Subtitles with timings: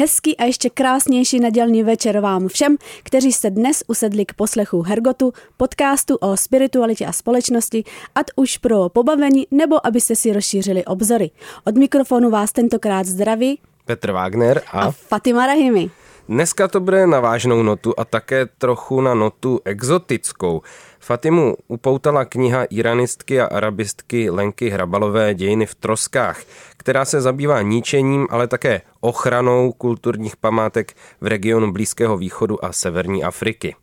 [0.00, 5.32] Hezký a ještě krásnější nedělní večer vám všem, kteří jste dnes usedli k poslechu Hergotu,
[5.56, 11.30] podcastu o spiritualitě a společnosti, ať už pro pobavení nebo abyste si rozšířili obzory.
[11.64, 15.90] Od mikrofonu vás tentokrát zdraví Petr Wagner a, a Fatima Rahimi.
[16.28, 20.62] Dneska to bude na vážnou notu a také trochu na notu exotickou.
[21.00, 26.40] Fatimu upoutala kniha iranistky a arabistky Lenky Hrabalové Dějiny v troskách,
[26.88, 33.24] která se zabývá ničením, ale také ochranou kulturních památek v regionu Blízkého východu a Severní
[33.24, 33.74] Afriky.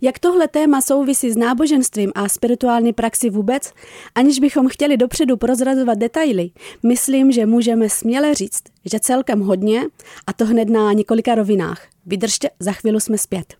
[0.00, 3.72] Jak tohle téma souvisí s náboženstvím a spirituální praxi vůbec,
[4.14, 6.50] aniž bychom chtěli dopředu prozrazovat detaily,
[6.82, 9.82] myslím, že můžeme směle říct, že celkem hodně,
[10.26, 11.82] a to hned na několika rovinách.
[12.06, 13.54] Vydržte, za chvíli jsme zpět.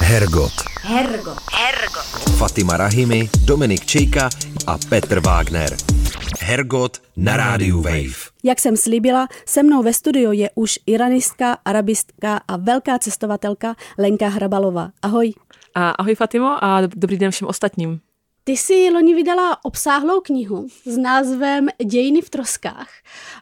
[0.00, 0.52] Hergot.
[0.82, 1.38] Hergot.
[1.52, 2.06] Hergot.
[2.38, 4.28] Fatima Rahimi, Dominik Čejka
[4.66, 5.76] a Petr Wagner.
[6.40, 8.30] Hergot na rádiu Wave.
[8.44, 14.28] Jak jsem slíbila, se mnou ve studiu je už iranistka, arabistka a velká cestovatelka Lenka
[14.28, 14.90] Hrabalová.
[15.02, 15.32] Ahoj.
[15.74, 18.00] A ahoj Fatimo a dobrý den všem ostatním.
[18.48, 22.88] Ty jsi loni vydala obsáhlou knihu s názvem Dějiny v troskách.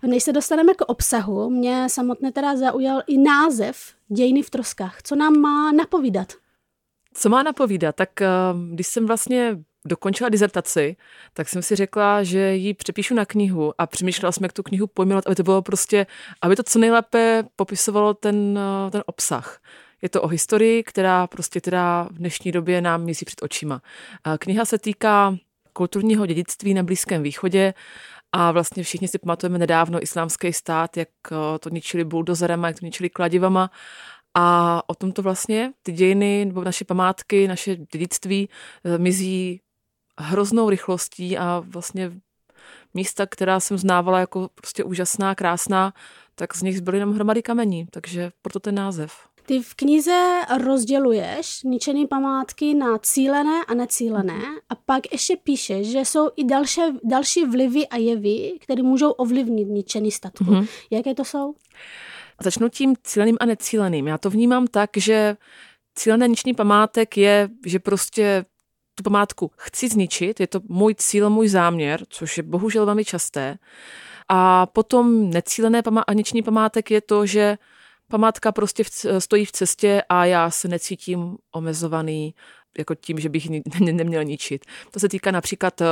[0.03, 5.03] Než se dostaneme k obsahu, mě samotně teda zaujal i název Dějiny v troskách.
[5.03, 6.33] Co nám má napovídat?
[7.15, 7.95] Co má napovídat?
[7.95, 8.29] Tak eh,
[8.73, 10.97] když jsem vlastně dokončila dizertaci,
[11.35, 14.87] tak jsem si řekla, že ji přepíšu na knihu a přemýšlela jsem, jak tu knihu
[14.87, 16.07] pojmenovat, aby to bylo prostě,
[16.43, 19.61] aby to co nejlépe popisovalo ten, eh, ten obsah.
[20.03, 23.83] Je to o historii, která prostě teda v dnešní době nám mísí před očima.
[24.39, 25.37] Kniha se týká
[25.73, 27.75] kulturního dědictví na Blízkém východě
[28.33, 32.87] a vlastně všichni si pamatujeme nedávno islámský stát, jak eh, to ničili buldozerem, jak to
[32.87, 33.71] ničili kladivama.
[34.35, 38.49] A o tom to vlastně ty dějiny nebo naše památky, naše dědictví
[38.85, 39.61] eh, mizí
[40.19, 42.13] hroznou rychlostí a vlastně
[42.95, 45.95] místa, která jsem znávala jako prostě úžasná, krásná,
[46.35, 49.29] tak z nich zbyly jenom hromady kamení, takže proto ten název.
[49.47, 55.99] Ty v knize rozděluješ ničené památky na cílené a necílené a pak ještě píšeš, že
[55.99, 60.45] jsou i další, další vlivy a jevy, které můžou ovlivnit ničený statku.
[60.45, 60.69] Mm-hmm.
[60.91, 61.55] Jaké to jsou?
[62.43, 64.07] Začnu tím cíleným a necíleným.
[64.07, 65.37] Já to vnímám tak, že
[65.95, 68.45] cílené ničení památek je, že prostě
[68.95, 73.59] tu památku chci zničit, je to můj cíl, můj záměr, což je bohužel velmi časté.
[74.29, 77.59] A potom necílené pamá- a ničení památek je to, že
[78.09, 82.35] památka prostě v, stojí v cestě a já se necítím omezovaný
[82.79, 83.51] jako tím, že bych
[83.81, 84.65] ne, neměl ničit.
[84.91, 85.87] To se týká například eh,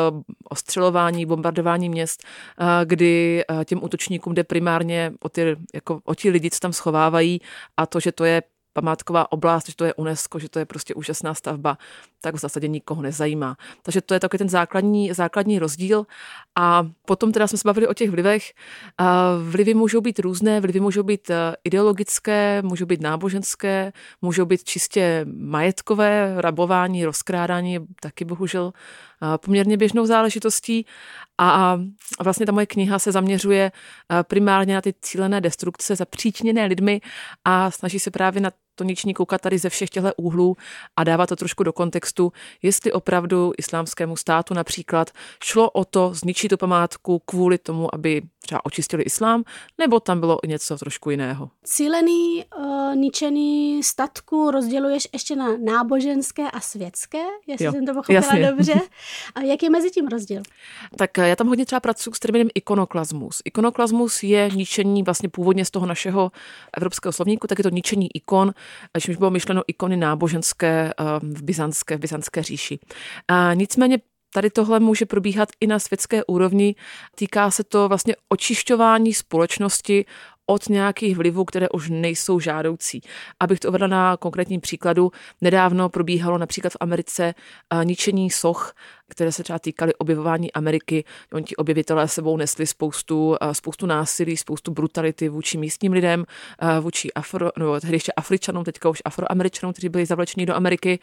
[0.51, 2.25] ostřelování, bombardování měst,
[2.61, 6.73] eh, kdy eh, těm útočníkům jde primárně o ty, jako o ti lidi, co tam
[6.73, 7.41] schovávají
[7.77, 8.43] a to, že to je
[8.75, 11.79] památková oblast, že to je UNESCO, že to je prostě úžasná stavba,
[12.21, 13.57] tak v zásadě nikoho nezajímá.
[13.83, 16.07] Takže to je takový ten základní, základní rozdíl.
[16.59, 18.53] A potom teda jsme se bavili o těch vlivech.
[19.43, 23.93] Vlivy můžou být různé, vlivy můžou být eh, ideologické, můžou být náboženské,
[24.23, 30.87] můžou být čistě majetkové, rabování, rozkrádání, taky bohužel eh, poměrně běžnou záležitostí.
[31.39, 31.79] A
[32.21, 37.01] vlastně ta moje kniha se zaměřuje eh, primárně na ty cílené destrukce zapříčněné lidmi
[37.45, 40.57] a snaží se právě na to niční koukat tady ze všech těchto úhlů
[40.97, 45.11] a dávat to trošku do kontextu, jestli opravdu islámskému státu například
[45.45, 49.45] šlo o to zničit tu památku kvůli tomu, aby třeba očistili islám,
[49.79, 51.51] nebo tam bylo něco trošku jiného.
[51.65, 58.17] Cílený uh, ničený statku rozděluješ ještě na náboženské a světské, jestli jo, jsem to pochopila
[58.17, 58.51] jasně.
[58.51, 58.75] dobře.
[59.35, 60.43] A jak je mezi tím rozdíl?
[60.97, 63.43] Tak eh, já tam hodně třeba pracuji s termínem ikonoklasmus.
[63.45, 66.33] Ikonoklasmus je ničení vlastně původně z toho našeho
[66.77, 68.55] evropského slovníku, tak je to ničení ikon,
[69.01, 72.79] čímž bylo myšleno ikony náboženské eh, v byzantské, v byzantské říši.
[73.29, 73.99] A nicméně
[74.35, 76.75] Tady tohle může probíhat i na světské úrovni.
[77.15, 80.05] Týká se to vlastně očišťování společnosti
[80.47, 83.01] od nějakých vlivů, které už nejsou žádoucí.
[83.41, 88.75] Abych to uvedla na konkrétním příkladu, nedávno probíhalo například v Americe eh, ničení soch,
[89.09, 91.05] které se třeba týkaly objevování Ameriky.
[91.33, 96.25] Oni ti objevitelé sebou nesli spoustu, eh, spoustu násilí, spoustu brutality vůči místním lidem,
[96.63, 100.99] eh, vůči Afro, no, tehdy ještě Afričanům, teďka už Afroameričanům, kteří byli zavlečeni do Ameriky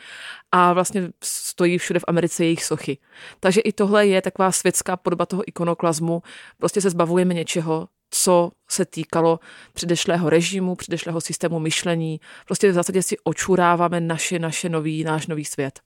[0.51, 2.97] a vlastně stojí všude v Americe jejich sochy.
[3.39, 6.23] Takže i tohle je taková světská podoba toho ikonoklazmu.
[6.57, 9.39] Prostě se zbavujeme něčeho, co se týkalo
[9.73, 12.19] předešlého režimu, předešlého systému myšlení.
[12.45, 15.79] Prostě v zásadě si očuráváme naše, naše nový, náš nový svět.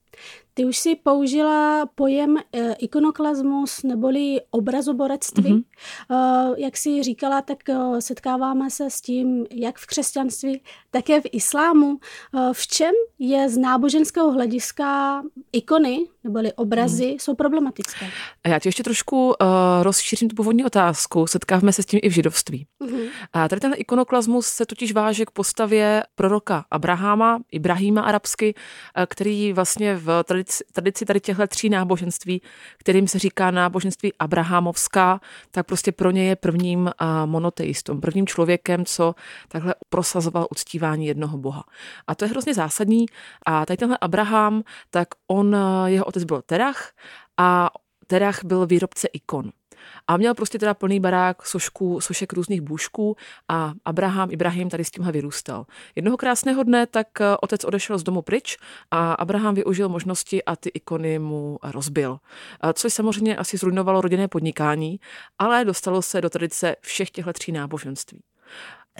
[0.53, 5.53] Ty už si použila pojem e, ikonoklasmus neboli obrazoborectví.
[5.53, 6.55] Mm-hmm.
[6.57, 11.99] Jak si říkala, tak e, setkáváme se s tím jak v křesťanství, také v islámu.
[12.53, 15.21] V čem je z náboženského hlediska
[15.51, 17.19] ikony neboli obrazy mm.
[17.19, 18.09] jsou problematické?
[18.43, 19.33] A já ti ještě trošku uh,
[19.81, 21.27] rozšířím tu původní otázku.
[21.27, 22.67] Setkáváme se s tím i v židovství.
[22.81, 23.09] Mm-hmm.
[23.33, 28.55] A tady ten ikonoklasmus se totiž váže k postavě proroka Abraháma, Ibrahima arabsky,
[29.07, 32.41] který vlastně v tradici tradici, tady těchto tří náboženství,
[32.77, 35.19] kterým se říká náboženství Abrahamovská,
[35.51, 36.91] tak prostě pro ně je prvním
[37.25, 39.15] monoteistom, prvním člověkem, co
[39.47, 41.63] takhle prosazoval uctívání jednoho boha.
[42.07, 43.05] A to je hrozně zásadní.
[43.45, 46.91] A tady tenhle Abraham, tak on, jeho otec byl Terach
[47.37, 47.69] a
[48.07, 49.51] Terach byl výrobce ikon.
[50.07, 53.17] A měl prostě teda plný barák sošku, sošek různých bůžků
[53.49, 55.65] a Abraham, Ibrahim tady s tímhle vyrůstal.
[55.95, 58.57] Jednoho krásného dne tak eh, otec odešel z domu pryč
[58.91, 62.17] a Abraham využil možnosti a ty ikony mu rozbil.
[62.63, 64.99] Eh, což samozřejmě asi zrujnovalo rodinné podnikání,
[65.39, 68.21] ale dostalo se do tradice všech těchto tří náboženství.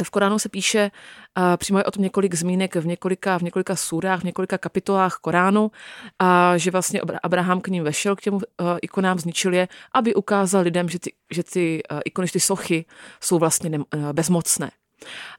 [0.04, 0.92] V Koránu se píše,
[1.36, 5.16] a přímo je o tom několik zmínek v několika, v několika surách, v několika kapitolách
[5.16, 5.72] Koránu,
[6.20, 8.40] a že vlastně Abraham k ním vešel, k těm
[8.82, 12.86] ikonám, zničil je, aby ukázal lidem, že ty, že ty ikony, že ty sochy
[13.22, 13.78] jsou vlastně ne,
[14.14, 14.72] bezmocné.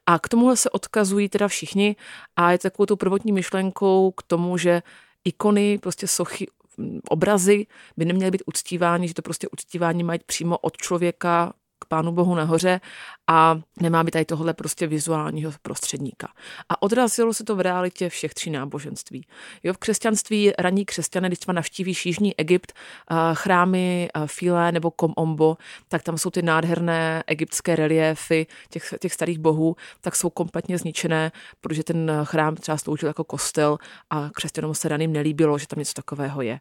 [0.06, 1.97] A k tomuhle se odkazují teda všichni
[2.37, 4.82] a je takovou tou prvotní myšlenkou k tomu, že
[5.25, 6.47] ikony, prostě sochy,
[7.08, 7.67] obrazy
[7.97, 11.53] by neměly být uctívány, že to prostě uctívání mají přímo od člověka
[11.88, 12.81] Pánu Bohu nahoře
[13.27, 16.29] a nemá být tady tohle prostě vizuálního prostředníka.
[16.69, 19.27] A odrazilo se to v realitě všech tří náboženství.
[19.62, 22.73] Jo, v křesťanství raní křesťané, když třeba navštívíš Jižní Egypt,
[23.35, 25.56] chrámy File nebo Komombo,
[25.88, 31.32] tak tam jsou ty nádherné egyptské reliéfy těch, těch starých bohů, tak jsou kompletně zničené,
[31.61, 33.79] protože ten chrám třeba sloužil jako kostel
[34.11, 36.61] a křesťanům se raným nelíbilo, že tam něco takového je.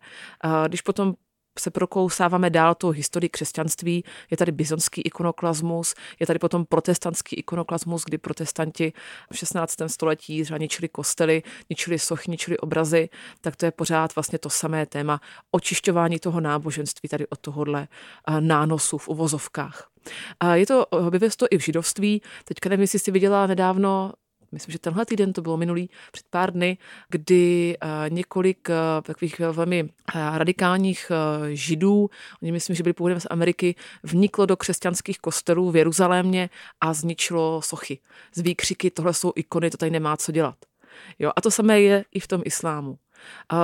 [0.67, 1.13] Když potom
[1.59, 8.03] se prokousáváme dál tou historii křesťanství, je tady byzantský ikonoklasmus, je tady potom protestantský ikonoklasmus,
[8.03, 8.93] kdy protestanti
[9.31, 9.75] v 16.
[9.87, 13.09] století třeba ničili kostely, ničili sochy, ničili obrazy,
[13.41, 15.21] tak to je pořád vlastně to samé téma
[15.51, 17.87] očišťování toho náboženství tady od tohohle
[18.27, 19.89] eh, nánosu v uvozovkách.
[20.53, 22.21] Je to, objevuje to i v židovství.
[22.45, 24.13] Teďka nevím, jestli jsi viděla nedávno
[24.55, 26.77] myslím, že tenhle týden to bylo minulý, před pár dny,
[27.09, 31.11] kdy eh, několik eh, takových velmi eh, radikálních
[31.51, 32.09] židů,
[32.41, 36.49] oni myslím, že byli původem z Ameriky, vniklo do křesťanských kostelů v Jeruzalémě
[36.81, 37.99] a zničilo sochy.
[38.33, 40.55] Z výkřiky, tohle jsou ikony, to tady nemá co dělat.
[41.19, 42.97] Jo, a to samé je i v tom islámu.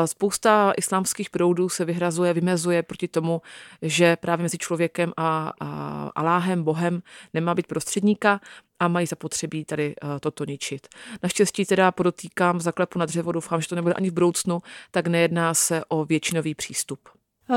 [0.06, 3.42] Spousta islámských proudů se vyhrazuje, vymezuje proti tomu,
[3.82, 7.02] že právě mezi člověkem a, a Aláhem, Bohem,
[7.34, 8.42] nemá být prostředníka
[8.80, 10.88] a mají zapotřebí tady uh, toto ničit.
[11.24, 14.60] Naštěstí teda podotýkám zaklepu na dřevo, doufám, že to nebude ani v budoucnu,
[14.92, 17.00] tak nejedná se o většinový přístup.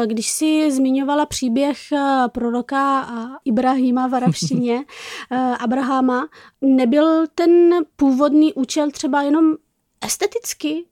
[0.06, 3.08] Když si zmiňovala příběh eh, proroka
[3.44, 4.84] Ibrahima v arabštině,
[5.30, 6.28] eh, Abrahama,
[6.60, 9.54] nebyl ten původný účel třeba jenom
[10.04, 10.84] esteticky?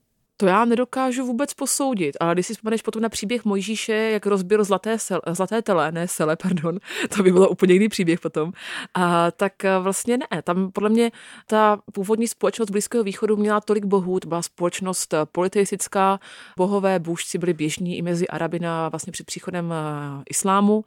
[0.43, 4.65] To já nedokážu vůbec posoudit, ale když si vzpomeneš potom na příběh Mojžíše, jak rozbil
[4.65, 6.79] zlaté, sel, zlaté tele, ne sele, pardon,
[7.17, 8.53] to by bylo úplně jiný příběh potom,
[8.95, 10.43] a, tak eh, vlastně ne.
[10.43, 11.13] Tam podle mě
[11.47, 16.21] ta původní společnost Blízkého východu měla tolik bohů, to byla společnost eh, politická,
[16.57, 20.85] bohové bůžci byli běžní i mezi Araby na vlastně před příchodem eh, islámu,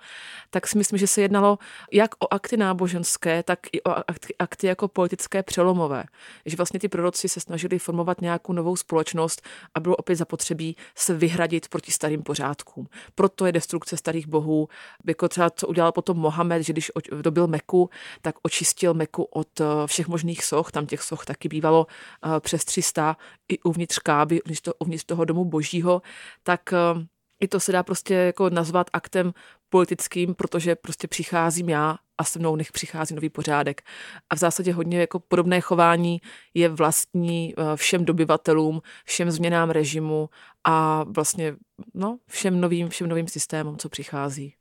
[0.49, 1.59] tak si myslím, že se jednalo
[1.91, 6.03] jak o akty náboženské, tak i o akty, akty jako politické přelomové.
[6.45, 11.13] Že vlastně ty proroci se snažili formovat nějakou novou společnost, a bylo opět zapotřebí se
[11.13, 12.87] vyhradit proti starým pořádkům.
[13.15, 14.67] Proto je destrukce starých bohů,
[15.07, 17.89] jako třeba co udělal potom Mohamed, že když dobil Meku,
[18.21, 21.87] tak očistil Meku od eh, všech možných soch, tam těch soch taky bývalo
[22.25, 23.17] eh, přes 300
[23.49, 24.41] i uvnitř Káby,
[24.79, 26.01] uvnitř toho domu božího,
[26.43, 27.05] tak eh,
[27.39, 29.33] i to se dá prostě jako nazvat aktem
[29.69, 33.81] politickým, protože prostě přicházím já a se mnou nech přichází nový pořádek.
[34.29, 36.21] A v zásadě hodně jako podobné chování
[36.53, 40.29] je vlastní eh, všem dobyvatelům, všem změnám režimu
[40.63, 41.55] a vlastně
[41.93, 44.53] no, všem novým, všem novým systémům, co přichází.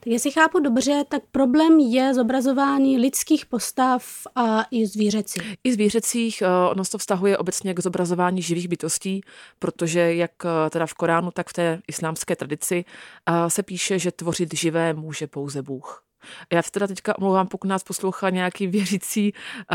[0.00, 4.04] Tak jestli chápu dobře, tak problém je zobrazování lidských postav
[4.34, 5.54] a i zvířecích.
[5.64, 9.20] I zvířecích, eh, ono se to vztahuje obecně k zobrazování živých bytostí,
[9.58, 12.84] protože jak eh, teda v Koránu, tak v té islámské tradici
[13.48, 16.02] se píše, že tvořit živé může pouze Bůh.
[16.52, 19.32] Já teda teďka omlouvám, pokud nás poslouchá nějaký věřící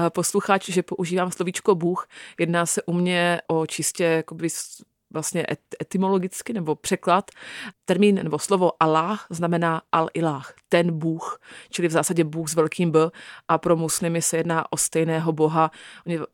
[0.10, 2.08] posluchač, že používám slovíčko Bůh.
[2.40, 4.24] Jedná se u mě o čistě
[5.12, 5.46] vlastně
[5.82, 7.32] etymologicky nebo překlad.
[7.86, 11.40] Termín nebo slovo Allah znamená al-ilah, ten Bůh,
[11.70, 13.00] čili v zásadě Bůh s velkým B
[13.48, 15.72] a pro muslimy se jedná o stejného Boha,
[16.06, 16.26] Oni, uh,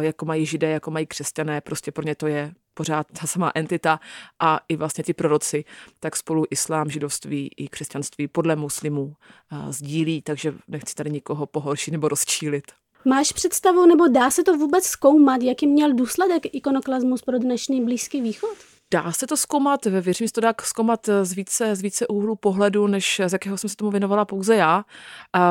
[0.00, 4.00] jako mají židé, jako mají křesťané, prostě pro ně to je pořád ta samá entita
[4.40, 5.64] a i vlastně ty proroci,
[6.00, 11.92] tak spolu islám, židovství i křesťanství podle muslimů uh, sdílí, takže nechci tady nikoho pohoršit
[11.92, 12.72] nebo rozčílit.
[13.06, 18.20] Máš představu, nebo dá se to vůbec zkoumat, jaký měl důsledek ikonoklasmus pro dnešní Blízký
[18.20, 18.56] východ?
[18.94, 22.86] Dá se to zkoumat, věřím, že to dá zkoumat z více, z více úhlu pohledu,
[22.86, 24.84] než z jakého jsem se tomu věnovala pouze já.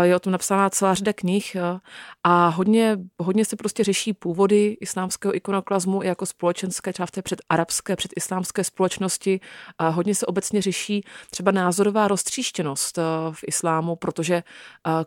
[0.02, 1.58] Je o tom napsána celá řada knih
[2.24, 7.22] a hodně, hodně se prostě řeší původy islámského ikonoklazmu i jako společenské, třeba v té
[7.22, 9.40] předarabské, předislámské společnosti.
[9.78, 12.98] A hodně se obecně řeší třeba názorová roztříštěnost
[13.32, 14.44] v islámu, protože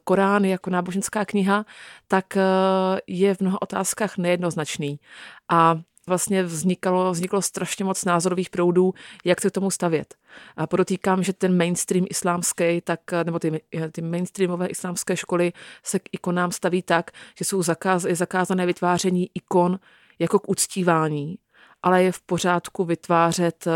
[0.05, 1.65] Korán jako náboženská kniha,
[2.09, 2.25] tak
[3.07, 5.01] je v mnoha otázkách nejednoznačný.
[5.49, 8.95] A vlastně vznikalo, vzniklo strašně moc názorových proudů,
[9.25, 10.15] jak se k tomu stavět.
[10.57, 13.61] A podotýkám, že ten mainstream islámský, tak, nebo ty,
[13.93, 19.31] ty mainstreamové islámské školy se k ikonám staví tak, že jsou zakáz, je zakázané vytváření
[19.35, 19.79] ikon
[20.19, 21.39] jako k uctívání,
[21.83, 23.73] ale je v pořádku vytvářet uh,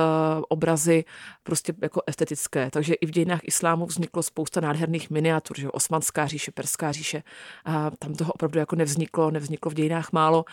[0.48, 1.04] obrazy
[1.42, 2.70] prostě jako estetické.
[2.70, 7.22] Takže i v dějinách islámu vzniklo spousta nádherných miniatur, že Osmanská říše, Perská říše,
[7.68, 10.44] uh, tam toho opravdu jako nevzniklo, nevzniklo v dějinách málo,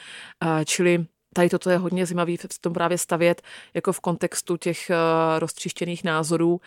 [0.45, 1.05] uh, čili
[1.37, 3.41] tady toto je hodně zajímavý v tom právě stavět
[3.73, 6.61] jako v kontextu těch uh, roztříštěných názorů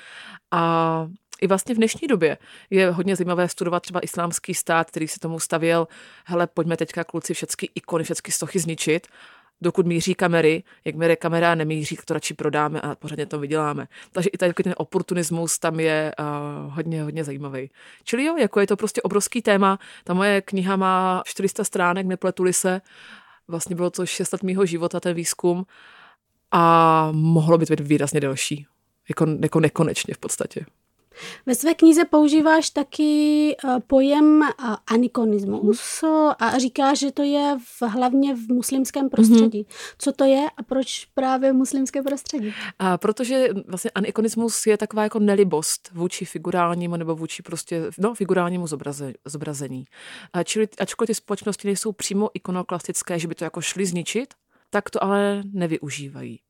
[0.50, 1.08] a
[1.40, 2.38] i vlastně v dnešní době
[2.70, 5.88] je hodně zajímavé studovat třeba islámský stát, který se tomu stavěl,
[6.24, 9.06] hele, pojďme teďka kluci všechny ikony, všechny stochy zničit,
[9.60, 13.88] dokud míří kamery, jakmile kamera nemíří, to radši prodáme a pořádně to vyděláme.
[14.12, 17.70] Takže i tady ten oportunismus tam je uh, hodně, hodně zajímavý.
[18.04, 19.78] Čili jo, jako je to prostě obrovský téma.
[20.04, 22.80] Ta moje kniha má 400 stránek, nepletuli se
[23.50, 25.66] Vlastně bylo to 6 let mýho života, ten výzkum
[26.50, 28.66] a mohlo by to být výrazně delší.
[29.08, 30.66] Jako, jako nekonečně v podstatě.
[31.46, 36.04] Ve své knize používáš taky eh, pojem eh, anikonismus
[36.38, 39.62] a říkáš, že to je v, hlavně v muslimském prostředí.
[39.62, 39.94] Mm-hmm.
[39.98, 42.52] Co to je a proč právě muslimské prostředí?
[42.78, 48.66] A protože vlastně anikonismus je taková jako nelibost vůči figurálnímu nebo vůči prostě no, figurálnímu
[48.66, 49.84] zobraze, zobrazení.
[50.32, 54.34] A čili ačkoliv ty společnosti nejsou přímo ikonoklastické, že by to jako šli zničit,
[54.70, 56.40] tak to ale nevyužívají.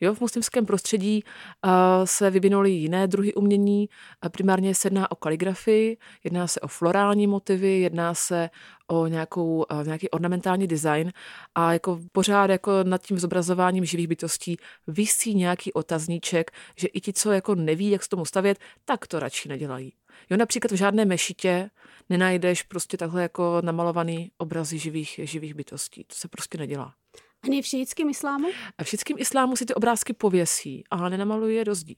[0.00, 1.24] Jo, v muslimském prostředí
[1.64, 1.70] uh,
[2.04, 3.88] se vyvinuly jiné druhy umění.
[4.32, 8.50] Primárně se jedná o kaligrafii, jedná se o florální motivy, jedná se
[8.86, 11.12] o nějakou, uh, nějaký ornamentální design
[11.54, 14.56] a jako pořád jako nad tím zobrazováním živých bytostí
[14.86, 19.18] vysí nějaký otazníček, že i ti, co jako neví, jak se tomu stavět, tak to
[19.18, 19.92] radši nedělají.
[20.30, 21.70] Jo, například v žádné mešitě
[22.08, 26.04] nenajdeš prostě takhle jako namalovaný obrazy živých, živých bytostí.
[26.04, 26.94] To se prostě nedělá.
[27.42, 28.48] Ani v šítském islámu?
[28.78, 31.96] A v šítském islámu si ty obrázky pověsí, ale nenamaluje zdí.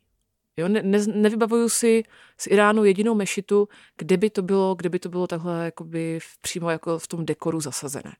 [0.56, 2.02] Jo, ne, ne, nevybavuju si
[2.38, 6.38] z Iránu jedinou mešitu, kde by to bylo, kde by to bylo takhle jakoby v,
[6.40, 8.12] přímo jako v tom dekoru zasazené.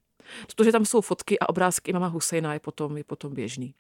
[0.55, 3.75] To, že tam jsou fotky a obrázky imama Husejna, je potom, je potom běžný.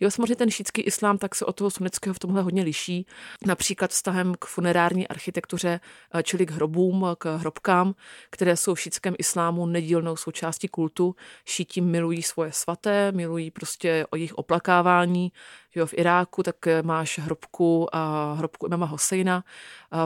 [0.00, 3.06] Jo, samozřejmě ten šítský islám tak se od toho sunnického v tomhle hodně liší.
[3.46, 5.80] Například vztahem k funerární architektuře,
[6.14, 7.94] eh, čili k hrobům, k hrobkám,
[8.30, 11.14] které jsou v šítském islámu nedílnou součástí kultu.
[11.44, 15.32] Šítí milují svoje svaté, milují prostě o jejich oplakávání.
[15.74, 19.44] Jo, v Iráku tak eh, máš hrobku, a hrobku imama Hosejna,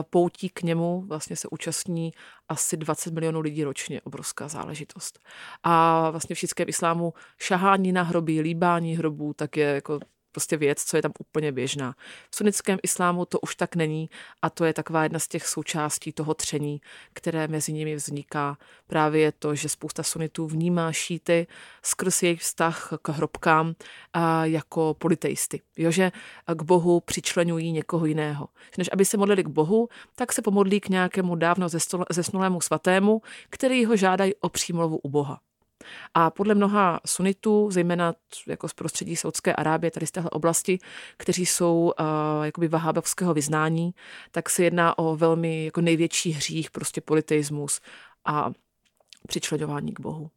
[0.09, 2.13] poutí k němu vlastně se účastní
[2.49, 5.19] asi 20 milionů lidí ročně, obrovská záležitost.
[5.63, 9.99] A vlastně v šítském islámu šahání na hroby, líbání hrobů, tak je jako
[10.35, 11.95] prostě věc, co je tam úplně běžná.
[12.29, 14.09] V sunnickém islámu to už tak není
[14.41, 16.81] a to je taková jedna z těch součástí toho tření,
[17.13, 18.57] které mezi nimi vzniká.
[18.87, 21.47] Právě je to, že spousta sunitů vnímá šíty
[21.83, 23.75] skrz jejich vztah k hrobkám
[24.13, 25.61] a jako politeisty.
[25.77, 26.11] Jo, že
[26.55, 28.47] k Bohu přičlenují někoho jiného.
[28.77, 31.67] Než aby se modlili k Bohu, tak se pomodlí k nějakému dávno
[32.09, 35.39] zesnulému svatému, který ho žádají o přímluvu u Boha.
[36.13, 38.13] A podle mnoha sunitů, zejména
[38.47, 40.79] jako z prostředí Saudské Arábie, tady z téhle oblasti,
[41.17, 43.91] kteří jsou uh, jakoby vahábovského vyznání,
[44.31, 47.81] tak se jedná o velmi jako největší hřích, prostě politeismus
[48.25, 48.51] a
[49.27, 50.29] přičlenování k Bohu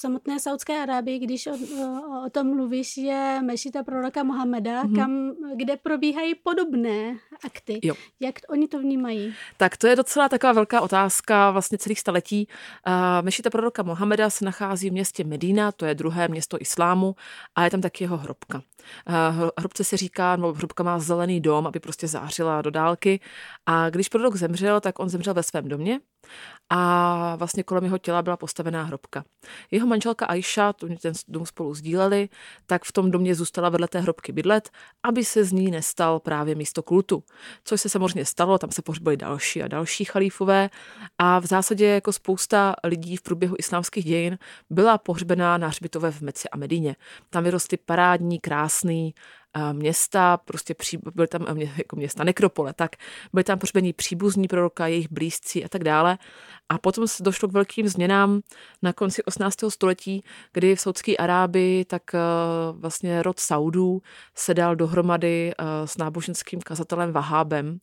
[0.00, 4.96] samotné Saudské Arábii, když o, o, o tom mluvíš, je mešita proroka Mohameda, mm-hmm.
[4.96, 7.80] kam, kde probíhají podobné akty.
[7.82, 7.94] Jo.
[8.20, 9.34] Jak oni to vnímají?
[9.56, 12.48] Tak to je docela taková velká otázka vlastně celých staletí.
[12.86, 17.14] Uh, mešita proroka Mohameda se nachází v městě Medina, to je druhé město islámu
[17.54, 18.62] a je tam taky jeho hrobka.
[19.08, 23.20] Uh, hrobce se říká, nebo hrobka má zelený dom, aby prostě zářila do dálky.
[23.66, 26.00] A když prorok zemřel, tak on zemřel ve svém domě
[26.70, 29.24] a vlastně kolem jeho těla byla postavená hrobka.
[29.70, 32.28] Jeho manželka Aisha, tu ten dům spolu sdíleli,
[32.66, 34.70] tak v tom domě zůstala vedle té hrobky bydlet,
[35.02, 37.24] aby se z ní nestal právě místo kultu.
[37.64, 40.70] Což se samozřejmě stalo, tam se pohřbili další a další chalífové
[41.18, 44.38] a v zásadě jako spousta lidí v průběhu islámských dějin
[44.70, 46.96] byla pohřbená na hřbitově v Meci a Medíně.
[47.30, 49.14] Tam vyrostly parádní, krásný
[49.72, 52.96] města, prostě pří, byly tam jako města nekropole, tak
[53.32, 56.18] byly tam pohřbení příbuzní proroka, jejich blízcí a tak dále.
[56.68, 58.40] A potom se došlo k velkým změnám
[58.82, 59.56] na konci 18.
[59.68, 62.18] století, kdy v Saudské Arábii tak eh,
[62.72, 64.02] vlastně rod Saudů
[64.34, 67.80] se dal dohromady eh, s náboženským kazatelem Vahábem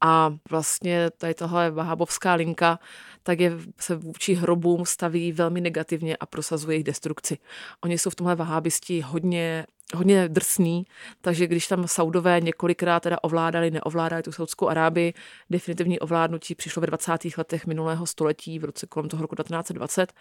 [0.00, 2.78] a vlastně tady tahle vahábovská linka
[3.22, 7.38] tak je, se vůči hrobům staví velmi negativně a prosazuje jejich destrukci.
[7.84, 10.84] Oni jsou v tomhle vahábisti hodně hodně drsný,
[11.20, 15.14] takže když tam Saudové několikrát teda ovládali, neovládali tu Saudskou Arábii,
[15.50, 17.12] definitivní ovládnutí přišlo ve 20.
[17.38, 20.12] letech minulého století, v roce kolem toho roku 1920,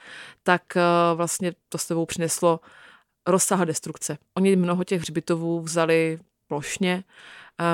[0.43, 0.81] tak eh,
[1.15, 2.59] vlastně to s sebou přineslo
[3.27, 4.17] rozsah destrukce.
[4.37, 7.03] Oni mnoho těch hřbitovů vzali plošně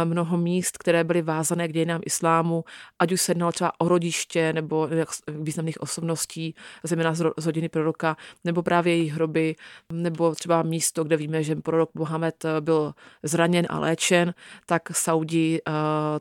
[0.04, 2.64] mnoho míst, které byly vázané k dějinám islámu,
[3.00, 4.90] ať už se jednalo třeba o rodiště nebo
[5.28, 9.56] významných osobností, zejména z rodiny proroka, nebo právě jejich hroby,
[9.94, 14.34] nebo třeba místo, kde víme, že prorok Mohamed eh, byl zraněn a léčen,
[14.66, 15.72] tak Saudi eh,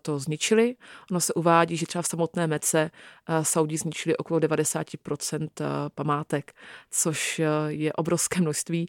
[0.03, 0.77] to zničili.
[1.11, 2.91] Ono se uvádí, že třeba v samotné Mece
[3.29, 5.49] eh, Saudi zničili okolo 90%
[5.95, 6.53] památek,
[6.91, 8.89] což je obrovské množství.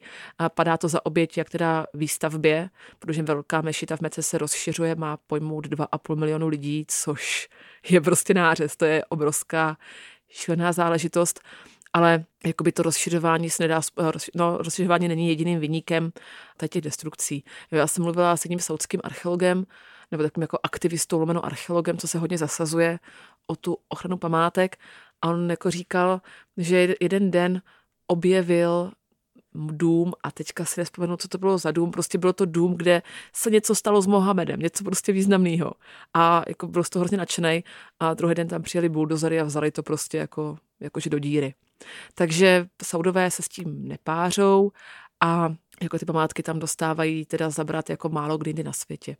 [0.56, 4.96] Padá to za oběť jak teda výstavbě, protože velká mešita v Mece se rozšířila rozšiřuje,
[4.96, 7.50] má pojmout 2,5 milionu lidí, což
[7.90, 9.78] je prostě nářez, to je obrovská
[10.30, 11.42] šílená záležitost,
[11.94, 13.82] ale jakoby to rozšiřování se nedá,
[14.36, 16.12] no, rozšiřování není jediným vyníkem
[16.70, 17.44] těch destrukcí.
[17.72, 19.66] Já jsem mluvila s jedním saudským archeologem,
[20.12, 23.00] nebo takovým jako aktivistou, lomeno archeologem, co se hodně zasazuje
[23.48, 24.78] o tu ochranu památek
[25.22, 26.22] a on jako říkal,
[26.58, 27.62] že jeden den
[28.08, 28.92] objevil
[29.54, 33.02] dům a teďka si nespomenu, co to bylo za dům, prostě bylo to dům, kde
[33.34, 35.74] se něco stalo s Mohamedem, něco prostě významného.
[36.14, 37.64] A jako byl z toho hrozně nadšený
[38.00, 41.54] a druhý den tam přijeli buldozery a vzali to prostě jako, jakože do díry.
[42.16, 44.72] Takže Saudové se s tím nepářou
[45.20, 49.18] a jako ty památky tam dostávají teda zabrat jako málo kdy na světě.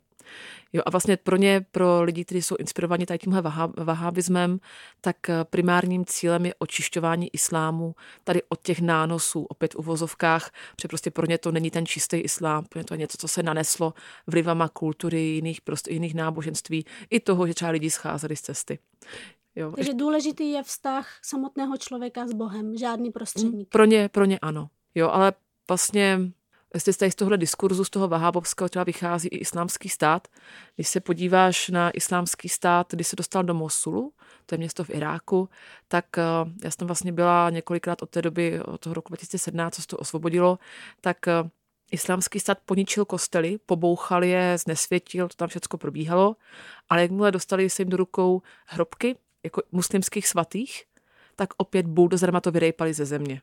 [0.72, 3.42] Jo, a vlastně pro ně, pro lidi, kteří jsou inspirovaní tady tímhle
[3.76, 4.58] vahábismem,
[5.00, 10.88] tak eh, primárním cílem je očišťování islámu tady od těch nánosů, opět v uvozovkách, protože
[10.88, 13.42] prostě pro ně to není ten čistý islám, pro ně to je něco, co se
[13.42, 13.94] naneslo
[14.26, 18.78] vlivama kultury, jiných, prostě, jiných náboženství, i toho, že třeba lidi scházeli z cesty.
[19.56, 19.72] Jo.
[19.76, 23.68] Takže důležitý je vztah samotného člověka s Bohem, žádný prostředník.
[23.68, 24.68] Pro ně, pro ně ano.
[24.94, 25.32] Jo, ale
[25.68, 26.20] vlastně
[26.74, 30.28] jestli z toho diskurzu, z toho vahábovského třeba vychází i islámský stát.
[30.74, 34.12] Když se podíváš na islámský stát, když se dostal do Mosulu,
[34.46, 35.48] to je město v Iráku,
[35.88, 36.22] tak eh,
[36.64, 39.96] já jsem vlastně byla několikrát od té doby, od toho roku 2017, co se to
[39.96, 40.58] osvobodilo,
[41.00, 41.32] tak eh,
[41.90, 46.36] islámský stát poničil kostely, pobouchal je, znesvětil, to tam všechno probíhalo,
[46.88, 50.84] ale jakmile dostali se jim do rukou hrobky jako muslimských svatých,
[51.36, 53.42] tak opět buldozerma to vyrejpali ze země.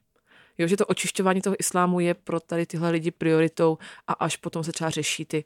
[0.60, 4.64] Jo, že to očišťování toho islámu je pro tady tyhle lidi prioritou a až potom
[4.64, 5.46] se třeba řeší ty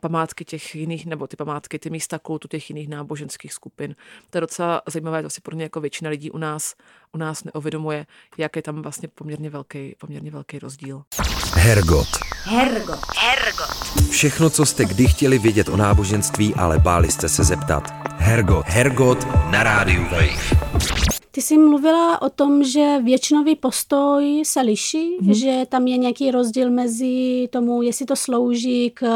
[0.00, 3.96] památky těch jiných, nebo ty památky, ty místa kultu těch jiných náboženských skupin.
[4.30, 6.74] To je docela zajímavé, to si pro ně jako většina lidí u nás,
[7.12, 8.06] u nás neuvědomuje,
[8.38, 11.02] jak je tam vlastně poměrně velký, poměrně velký rozdíl.
[11.54, 12.08] Hergot.
[12.44, 13.00] Hergot.
[13.16, 14.10] Hergot.
[14.10, 17.90] Všechno, co jste kdy chtěli vědět o náboženství, ale báli jste se zeptat.
[18.18, 18.66] Hergot.
[18.66, 20.93] Hergot na rádiu Wave.
[21.34, 25.32] Ty jsi mluvila o tom, že většinový postoj se liší, mm-hmm.
[25.32, 29.06] že tam je nějaký rozdíl mezi tomu, jestli to slouží k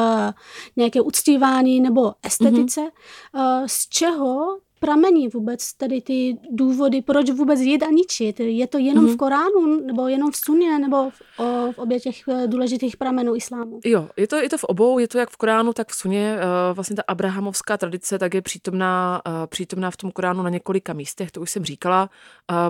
[0.76, 2.80] nějaké uctívání nebo estetice.
[2.80, 3.64] Mm-hmm.
[3.66, 8.40] Z čeho pramení vůbec tady ty důvody, proč vůbec jít a ničit?
[8.40, 9.14] Je to jenom mm-hmm.
[9.14, 13.36] v Koránu, nebo jenom v Suně, nebo v, o, v obě těch eh, důležitých pramenů
[13.36, 13.80] islámu?
[13.84, 16.36] Jo, je to, je to v obou, je to jak v Koránu, tak v Suně.
[16.38, 20.92] Eh, vlastně ta abrahamovská tradice tak je přítomná, eh, přítomná v tom Koránu na několika
[20.92, 22.10] místech, to už jsem říkala.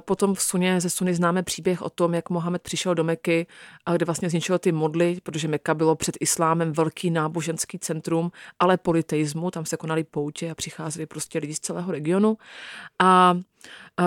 [0.01, 3.47] Potom v Suně, ze Suny známe příběh o tom, jak Mohamed přišel do Meky,
[3.87, 8.77] a kde vlastně zničil ty modly, protože Meka bylo před islámem velký náboženský centrum, ale
[8.77, 12.39] politeismu, tam se konaly poutě a přicházeli prostě lidi z celého regionu.
[12.99, 13.35] A,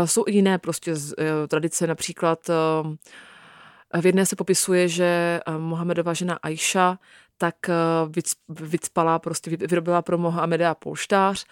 [0.06, 5.58] jsou i jiné prostě z, e, tradice, například e, v jedné se popisuje, že e,
[5.58, 7.00] Mohamedova žena Aisha
[7.38, 7.56] tak
[8.50, 11.46] vycpala, prostě vyrobila pro Mohameda polštář,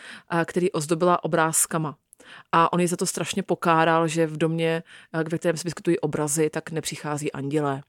[0.45, 1.95] který ozdobila obrázkama.
[2.51, 6.49] A on ji za to strašně pokáral, že v domě, ve kterém se vyskytují obrazy,
[6.49, 7.81] tak nepřichází andělé.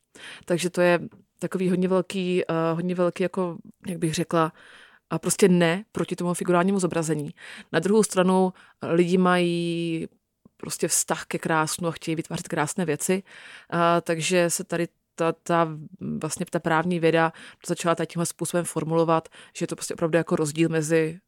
[0.44, 1.00] Takže to je
[1.38, 2.42] takový hodně velký,
[2.74, 4.52] hodně velký, jako, jak bych řekla,
[5.10, 7.34] a prostě ne proti tomu figurálnímu zobrazení.
[7.72, 10.08] Na druhou stranu lidi mají
[10.56, 13.22] prostě vztah ke krásnu a chtějí vytvářet krásné věci.
[13.70, 15.68] A, takže se tady ta, ta,
[16.00, 17.32] vlastně ta právní věda
[17.66, 21.20] začala tímhle způsobem formulovat, že je to prostě opravdu jako rozdíl mezi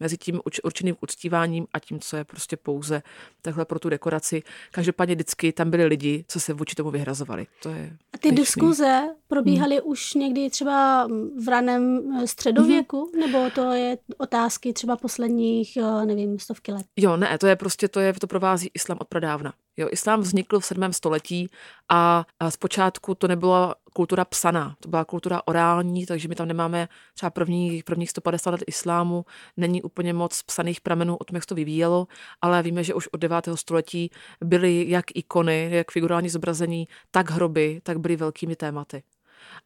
[0.00, 3.02] mezi tím určeným uctíváním a tím, co je prostě pouze
[3.42, 4.42] takhle pro tu dekoraci.
[4.72, 7.46] Každopádně vždycky tam byli lidi, co se vůči tomu vyhrazovali.
[7.62, 9.90] To je a ty diskuze probíhaly hmm.
[9.90, 11.08] už někdy třeba
[11.44, 13.20] v raném eh, středověku, hmm.
[13.20, 16.86] nebo to je otázky třeba posledních, eh, nevím, stovky let?
[16.96, 19.52] Jo, ne, to je prostě, to je, to provází islám od pradávna.
[19.76, 20.92] Jo, islám vznikl v 7.
[20.92, 21.50] století
[21.88, 26.88] a, a zpočátku to nebyla kultura psaná, to byla kultura orální, takže my tam nemáme
[27.14, 29.24] třeba první, prvních 150 let islámu,
[29.56, 32.06] není úplně moc psaných pramenů o tom, jak to vyvíjelo,
[32.40, 33.48] ale víme, že už od 9.
[33.54, 34.10] století
[34.44, 39.02] byly jak ikony, jak figurální zobrazení, tak hroby, tak byly velkými tématy.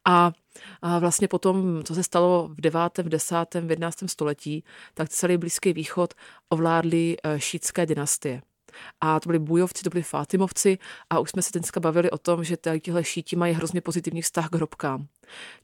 [0.05, 0.31] A,
[0.81, 3.97] a vlastně potom, co se stalo v 9., v 10., v 11.
[4.05, 6.13] století, tak celý Blízký východ
[6.49, 8.41] ovládly eh, šítské dynastie.
[9.01, 10.77] A to byli bujovci, to byli Fátimovci
[11.09, 14.49] a už jsme se dneska bavili o tom, že tihle šíti mají hrozně pozitivní vztah
[14.49, 15.07] k hrobkám.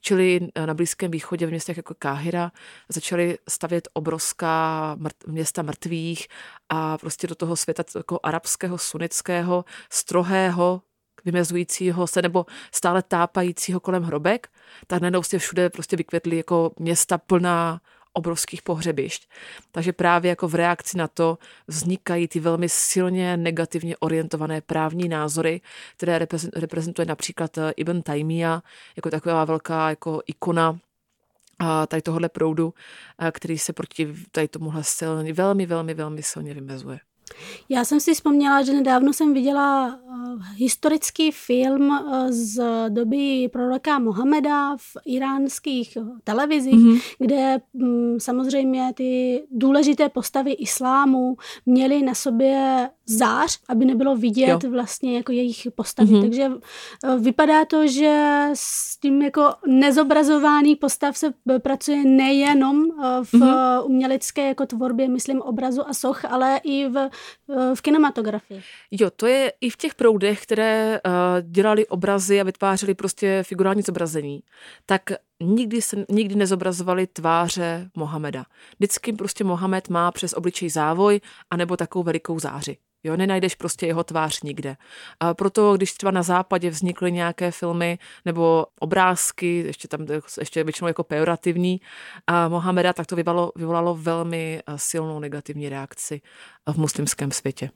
[0.00, 2.52] Čili eh, na Blízkém východě v městech jako Káhira
[2.88, 6.28] začali stavět obrovská mrt, města mrtvých
[6.68, 10.82] a prostě do toho světa jako arabského, sunnického, strohého,
[11.24, 14.48] vymezujícího se nebo stále tápajícího kolem hrobek,
[14.86, 17.80] tak najednou se všude prostě vykvětly jako města plná
[18.12, 19.28] obrovských pohřebišť.
[19.72, 25.60] Takže právě jako v reakci na to vznikají ty velmi silně negativně orientované právní názory,
[25.96, 28.62] které reprezentuje například eh, Ibn Taymiyyah
[28.96, 30.78] jako taková velká jako ikona
[31.86, 32.74] tady tohohle proudu,
[33.18, 37.00] eh, který se proti tady tomuhle silně, velmi, velmi, velmi silně vymezuje.
[37.68, 43.98] Já jsem si vzpomněla, že nedávno jsem viděla uh, historický film uh, z doby proroka
[43.98, 47.00] Mohameda v iránských uh, televizích, mm-hmm.
[47.18, 54.70] kde um, samozřejmě ty důležité postavy islámu měly na sobě zář, aby nebylo vidět jo.
[54.70, 56.14] vlastně jako jejich postavy.
[56.14, 56.20] Mm-hmm.
[56.20, 56.50] Takže
[57.18, 62.84] vypadá to, že s tím jako nezobrazování postav se pracuje nejenom
[63.22, 63.84] v mm-hmm.
[63.84, 67.10] umělecké jako tvorbě, myslím, obrazu a soch, ale i v
[67.74, 68.62] v kinematografii.
[68.90, 73.82] Jo, to je i v těch proudech, které uh, dělali obrazy a vytvářeli prostě figurální
[73.82, 74.42] zobrazení,
[74.86, 75.02] tak
[75.42, 78.44] nikdy, se, nikdy nezobrazovali tváře Mohameda.
[78.78, 82.76] Vždycky prostě Mohamed má přes obličej závoj anebo takovou velikou záři.
[83.04, 84.76] Jo, nenajdeš prostě jeho tvář nikde.
[85.20, 90.06] A proto, když třeba na západě vznikly nějaké filmy nebo obrázky, ještě tam
[90.38, 91.80] ještě většinou jako pejorativní,
[92.26, 96.20] a Mohameda, tak to vyvolalo, vyvolalo velmi eh, silnou negativní reakci
[96.72, 97.70] v muslimském světě.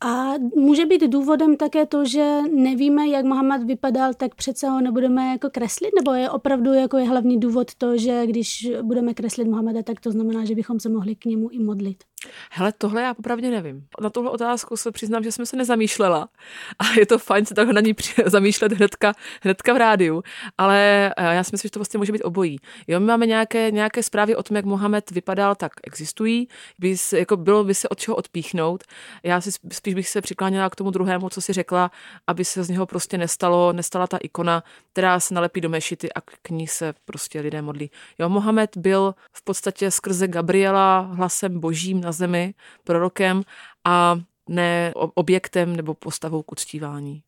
[0.00, 5.30] A může být důvodem také to, že nevíme, jak Mohamed vypadal, tak přece ho nebudeme
[5.30, 5.90] jako kreslit?
[5.94, 10.10] Nebo je opravdu jako je hlavní důvod to, že když budeme kreslit Mohameda, tak to
[10.10, 12.04] znamená, že bychom se mohli k němu i modlit?
[12.50, 13.86] Hele, tohle já popravdě nevím.
[14.00, 16.28] Na tuhle otázku se přiznám, že jsem se nezamýšlela.
[16.78, 17.94] A je to fajn se takhle na ní
[18.26, 20.22] zamýšlet hnedka, hnedka v rádiu.
[20.58, 22.58] Ale eh, já si myslím, že to vlastně může být obojí.
[22.86, 26.48] Jo, my máme nějaké, nějaké zprávy o tom, jak Mohamed vypadal, tak existují.
[26.78, 28.84] By se, jako bylo by se od čeho odpíchnout.
[29.22, 31.90] Já si spíš bych se přikláněla k tomu druhému, co si řekla,
[32.26, 36.20] aby se z něho prostě nestalo, nestala ta ikona, která se nalepí do mešity a
[36.20, 37.90] k ní se prostě lidé modlí.
[38.18, 43.42] Jo, Mohamed byl v podstatě skrze Gabriela hlasem božím na zemi, prorokem
[43.84, 44.16] a
[44.48, 47.22] ne objektem nebo postavou k uctívání.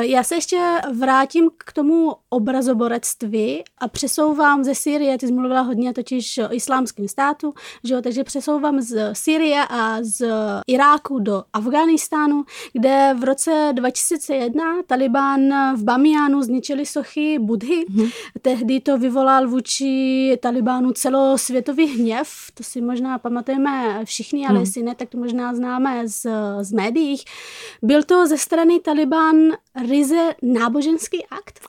[0.00, 5.92] Já se ještě vrátím k tomu obrazoborectví a přesouvám ze Syrie, ty jsi mluvila hodně
[5.92, 7.54] totiž o islámském státu,
[7.84, 10.26] že jo, takže přesouvám z Syrie a z
[10.66, 15.40] Iráku do Afghánistánu, kde v roce 2001 Taliban
[15.76, 17.84] v Bamiánu zničili sochy Budhy.
[17.90, 18.08] Hmm.
[18.42, 24.62] Tehdy to vyvolal vůči Talibánu celosvětový hněv, to si možná pamatujeme všichni, ale hmm.
[24.62, 26.26] jestli ne, tak to možná známe z,
[26.60, 27.16] z médií.
[27.82, 29.36] Byl to ze strany Taliban
[29.88, 31.60] ryze náboženský akt?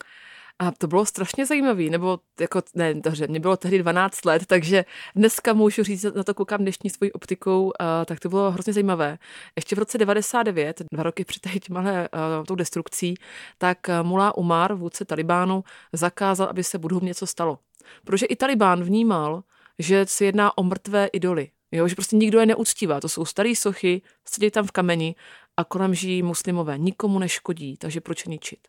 [0.61, 4.85] A to bylo strašně zajímavé, nebo jako, ne, dobře, mě bylo tehdy 12 let, takže
[5.15, 7.71] dneska můžu říct, na to koukám dnešní svojí optikou, uh,
[8.05, 9.17] tak to bylo hrozně zajímavé.
[9.55, 13.15] Ještě v roce 99, dva roky před těmhle uh, tou destrukcí,
[13.57, 17.59] tak Mullah Umar, vůdce Talibánu, zakázal, aby se Budhům něco stalo.
[18.05, 19.43] Protože i Talibán vnímal,
[19.79, 21.49] že se jedná o mrtvé idoly.
[21.71, 22.99] Jo, že prostě nikdo je neuctívá.
[22.99, 25.15] To jsou staré sochy, sedí tam v kameni
[25.61, 26.77] a kolem žijí muslimové.
[26.77, 28.59] Nikomu neškodí, takže proč ničit?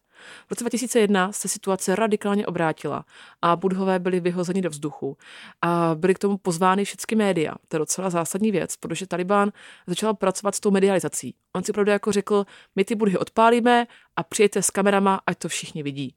[0.47, 3.05] V roce 2001 se situace radikálně obrátila
[3.43, 5.17] a budhové byli vyhozeni do vzduchu
[5.63, 7.55] a byly k tomu pozvány všechny média.
[7.69, 9.53] To je docela zásadní věc, protože Taliban
[9.87, 11.35] začal pracovat s tou medializací.
[11.57, 12.45] On si opravdu jako řekl,
[12.77, 16.15] my ty budhy odpálíme a přijete s kamerama, ať to všichni vidí.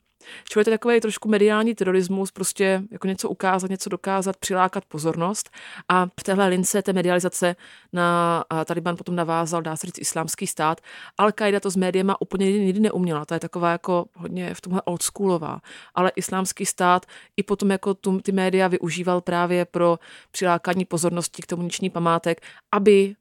[0.50, 5.50] Čili to je takový trošku mediální terorismus, prostě jako něco ukázat, něco dokázat, přilákat pozornost.
[5.90, 7.56] A v téhle lince té medializace
[7.94, 10.82] na Taliban potom navázal, dá se říct, islámský stát.
[11.20, 13.26] Al-Qaida to s médiema úplně nikdy neuměla.
[13.26, 15.62] To je taková jako hodně v tomhle oldschoolová.
[15.96, 17.06] Ale islámský stát
[17.38, 20.00] i potom jako tu, ty média využíval právě pro
[20.32, 23.16] přilákání pozornosti k tomu niční památek, aby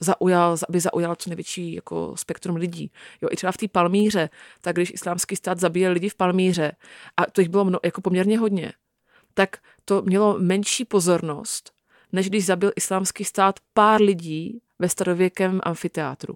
[0.00, 2.92] zaujal, aby zaujal co největší jako spektrum lidí.
[3.22, 4.30] Jo, i třeba v té Palmíře,
[4.60, 6.72] tak když islámský stát zabíjel lidi v Palmíře,
[7.16, 8.72] a to jich bylo mno, jako poměrně hodně,
[9.34, 11.72] tak to mělo menší pozornost,
[12.12, 16.34] než když zabil islámský stát pár lidí ve starověkém amfiteátru.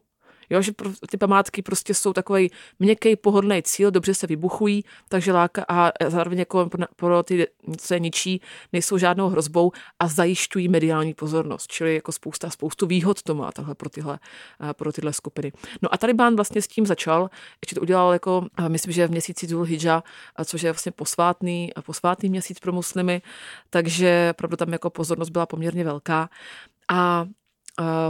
[0.51, 0.73] Jo, že
[1.11, 6.39] ty památky prostě jsou takový měkký, pohodlný cíl, dobře se vybuchují, takže láka a zároveň
[6.39, 7.47] jako pro ty,
[7.79, 8.41] co je ničí,
[8.73, 11.67] nejsou žádnou hrozbou a zajišťují mediální pozornost.
[11.67, 14.19] Čili jako spousta, spoustu výhod to má tahle pro tyhle,
[14.73, 15.53] pro tyhle skupiny.
[15.83, 17.31] No a Taliban vlastně s tím začal,
[17.63, 20.03] ještě to udělal jako, myslím, že v měsíci Dhul Hijja,
[20.45, 23.23] což je vlastně posvátný, posvátný měsíc pro muslimy,
[23.71, 26.31] takže pravda tam jako pozornost byla poměrně velká.
[26.93, 27.27] A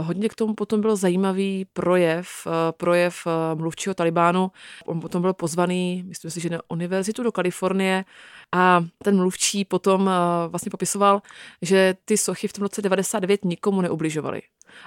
[0.01, 4.51] Hodně k tomu potom byl zajímavý projev, eh, projev eh, mluvčího Talibánu.
[4.85, 8.05] On potom byl pozvaný, myslím si, že na univerzitu do Kalifornie
[8.51, 11.21] a ten mluvčí potom eh, vlastně popisoval,
[11.61, 14.41] že ty sochy v tom roce 99 nikomu neubližovaly.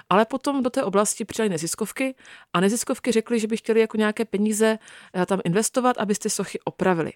[0.09, 2.15] Ale potom do té oblasti přidali neziskovky
[2.53, 4.79] a neziskovky řekly, že by chtěli jako nějaké peníze
[5.13, 7.11] eh, tam investovat, abyste sochy opravili.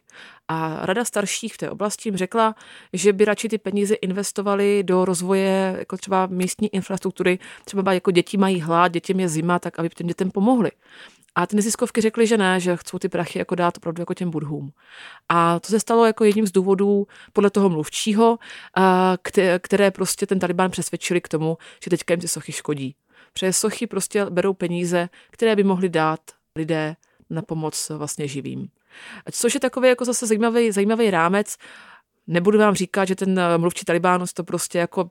[0.47, 2.55] A rada starších v té oblasti jim řekla,
[2.93, 8.38] že by radši ty peníze investovali do rozvoje jako třeba místní infrastruktury, třeba jako děti
[8.38, 10.71] mají hlad, dětem je zima, tak aby těm dětem pomohli.
[11.35, 14.31] A ty neziskovky řekly, že ne, že chcou ty prachy jako dát opravdu jako těm
[14.31, 14.71] budhům.
[15.29, 18.39] A to se stalo jako jedním z důvodů podle toho mluvčího,
[19.61, 22.95] které prostě ten Taliban přesvědčili k tomu, že teďka jim ty sochy škodí.
[23.33, 26.19] Protože sochy prostě berou peníze, které by mohly dát
[26.55, 26.95] lidé
[27.29, 28.67] na pomoc vlastně živým.
[29.31, 31.57] Což je takový jako zase zajímavý, zajímavý rámec.
[32.27, 35.09] Nebudu vám říkat, že ten mluvčí Talibánu to prostě jako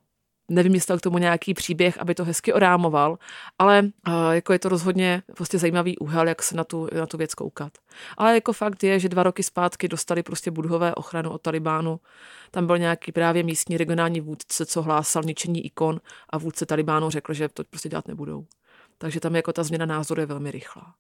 [0.49, 3.19] nevymyslel k tomu nějaký příběh, aby to hezky orámoval,
[3.59, 7.17] ale uh, jako je to rozhodně prostě zajímavý úhel, jak se na tu, na tu
[7.17, 7.73] věc koukat.
[8.17, 12.01] Ale jako fakt je, že dva roky zpátky dostali prostě budhové ochranu od Talibánu.
[12.51, 17.33] Tam byl nějaký právě místní regionální vůdce, co hlásal ničení ikon a vůdce Talibánu řekl,
[17.33, 18.47] že to prostě dělat nebudou.
[18.99, 20.95] Takže tam jako ta změna názoru je velmi rychlá.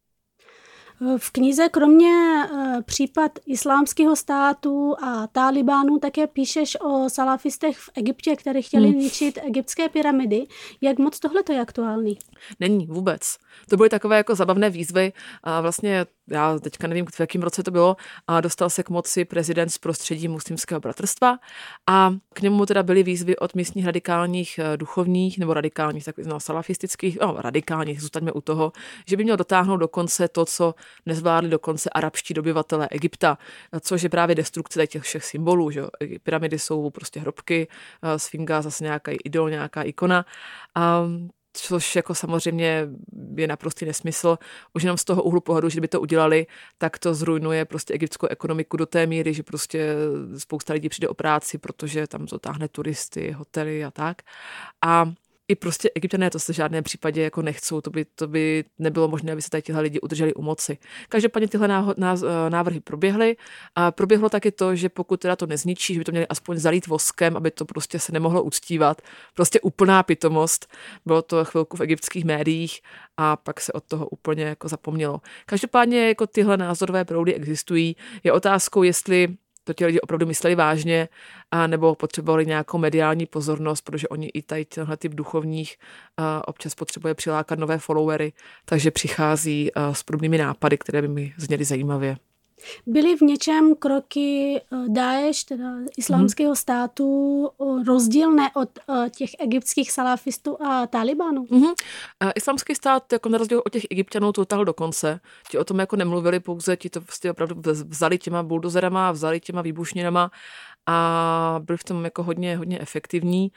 [1.19, 8.37] V knize kromě eh, případ islámského státu a Talibánu také píšeš o salafistech v Egyptě,
[8.37, 8.99] kteří chtěli hmm.
[8.99, 10.47] ničit egyptské pyramidy.
[10.81, 12.19] Jak moc tohle je aktuální?
[12.61, 13.37] Není vůbec.
[13.71, 17.71] To byly takové jako zabavné výzvy a vlastně já teďka nevím, v jakém roce to
[17.71, 21.39] bylo, a dostal se k moci prezident z prostředí muslimského bratrstva
[21.87, 26.41] a k němu teda byly výzvy od místních radikálních eh, duchovních nebo radikálních, tak no,
[26.41, 28.73] salafistických, no, radikálních, zůstaňme u toho,
[29.07, 30.75] že by měl dotáhnout do konce to, co
[31.07, 33.39] nezvládli do konce arabští dobyvatelé Egypta,
[33.81, 35.71] což je právě destrukce těch všech symbolů.
[35.71, 35.83] Že?
[36.23, 37.69] Pyramidy jsou prostě hrobky,
[38.03, 40.25] eh, sfinga zase nějaká idol, nějaká ikona.
[40.75, 41.05] A
[41.61, 42.89] což jako samozřejmě
[43.37, 44.39] je naprostý nesmysl.
[44.75, 46.47] Už jenom z toho úhlu pohledu, že by to udělali,
[46.79, 49.95] tak to zrujnuje prostě egyptskou ekonomiku do té míry, že prostě
[50.39, 54.23] spousta lidí přijde o práci, protože tam to táhne turisty, hotely a tak.
[54.83, 55.13] A
[55.49, 59.09] i prostě egyptěné to se v žádném případě jako nechcou, to by, to by nebylo
[59.09, 60.79] možné, aby se tady tihle lidi udrželi u moci.
[61.09, 63.37] Každopádně tyhle eh, návrhy proběhly
[63.75, 66.87] a proběhlo taky to, že pokud teda to nezničí, že by to měli aspoň zalít
[66.87, 69.03] voskem, aby to prostě se nemohlo uctívat.
[69.35, 70.67] Prostě úplná pitomost.
[71.07, 72.81] Bylo to chvilku v egyptských médiích
[73.17, 75.21] a pak se od toho úplně jako zapomnělo.
[75.47, 77.97] Každopádně jako tyhle názorové proudy existují.
[78.25, 79.37] Je otázkou, jestli
[79.69, 81.09] to ti lidi opravdu mysleli vážně,
[81.51, 85.77] a nebo potřebovali nějakou mediální pozornost, protože oni i tady tenhle typ duchovních
[86.47, 88.33] občas potřebuje přilákat nové followery,
[88.65, 92.17] takže přichází s podobnými nápady, které by mi zněly zajímavě.
[92.87, 95.65] Byly v něčem kroky eh, Daesh, teda
[95.97, 96.57] islámského hmm.
[96.57, 97.49] státu,
[97.87, 101.47] rozdílné od eh, těch egyptských salafistů a Talibanu?
[101.51, 101.73] Hmm.
[102.35, 105.21] Islámský stát, jako na rozdíl od těch egyptianů, to dotáhl do konce.
[105.51, 109.63] Ti o tom jako nemluvili pouze, ti to prostě opravdu vzali těma buldozerama, vzali těma
[109.63, 110.31] výbušninama
[110.87, 113.53] a byli v tom jako hodně, hodně efektivní.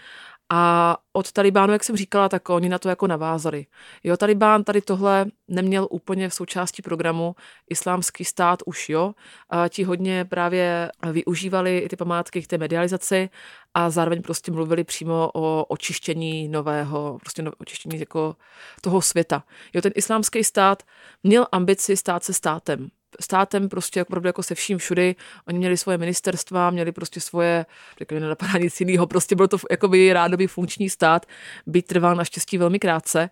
[0.54, 3.66] A od Talibánu, jak jsem říkala, tak oni na to jako navázali.
[4.04, 7.36] Jo, Talibán tady tohle neměl úplně v součástí programu,
[7.70, 9.14] islámský stát už jo.
[9.50, 13.30] A ti hodně právě využívali i ty památky k té medializaci
[13.74, 18.36] a zároveň prostě mluvili přímo o očištění nového, prostě no, očištění jako
[18.82, 19.44] toho světa.
[19.74, 20.84] Jo, ten islámský stát
[21.24, 25.16] měl ambici stát se státem státem prostě opravdu jako se vším všudy.
[25.48, 27.66] Oni měli svoje ministerstva, měli prostě svoje,
[27.98, 31.26] řekl nenapadá nic jiného, prostě byl to jako by rádový funkční stát,
[31.66, 33.30] byť trval naštěstí velmi krátce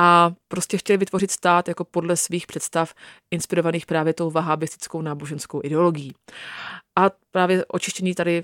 [0.00, 2.94] a prostě chtěli vytvořit stát jako podle svých představ,
[3.30, 6.14] inspirovaných právě tou vahábistickou náboženskou ideologií.
[6.98, 8.42] A právě očištění tady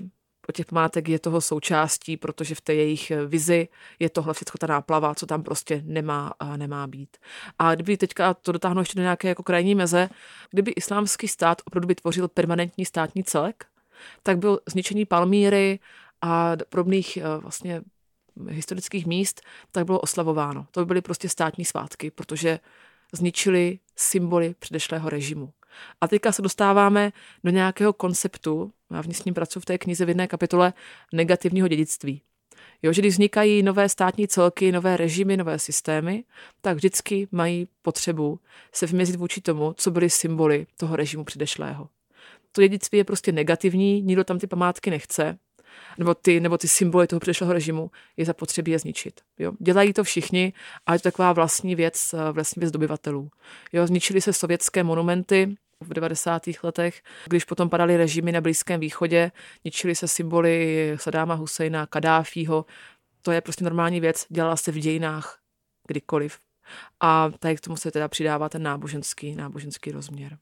[0.49, 3.67] o těch památek je toho součástí, protože v té jejich vizi
[3.99, 7.17] je tohle všechno ta náplava, co tam prostě nemá, nemá být.
[7.59, 10.09] A kdyby teďka to dotáhnu ještě do nějaké jako krajní meze,
[10.51, 13.65] kdyby islámský stát opravdu vytvořil permanentní státní celek,
[14.23, 15.79] tak byl zničení Palmíry
[16.21, 17.81] a podobných vlastně
[18.49, 20.67] historických míst, tak bylo oslavováno.
[20.71, 22.59] To by byly prostě státní svátky, protože
[23.13, 25.53] zničili symboly předešlého režimu.
[26.01, 27.11] A teďka se dostáváme
[27.43, 28.71] do nějakého konceptu,
[29.07, 30.73] ní s ním pracuji v té knize v jedné kapitole,
[31.13, 32.21] negativního dědictví.
[32.83, 36.23] Jo, že když vznikají nové státní celky, nové režimy, nové systémy,
[36.61, 38.39] tak vždycky mají potřebu
[38.73, 41.89] se vměřit vůči tomu, co byly symboly toho režimu předešlého.
[42.51, 45.37] To dědictví je prostě negativní, nikdo tam ty památky nechce,
[45.97, 49.21] nebo ty, nebo ty symboly toho předešlého režimu, je zapotřebí je zničit.
[49.39, 49.51] Jo.
[49.59, 50.53] Dělají to všichni
[50.85, 53.29] a je to taková vlastní věc, eh, vlastní věc dobyvatelů.
[53.73, 56.41] Jo, zničily se sovětské monumenty, v 90.
[56.63, 59.31] letech, když potom padaly režimy na Blízkém východě,
[59.65, 62.65] ničily se symboly Sadáma Husejna, Kadáfího.
[63.21, 65.39] To je prostě normální věc, dělala se v dějinách
[65.87, 66.39] kdykoliv.
[66.99, 70.37] A tady k tomu se teda přidává ten náboženský, náboženský rozměr.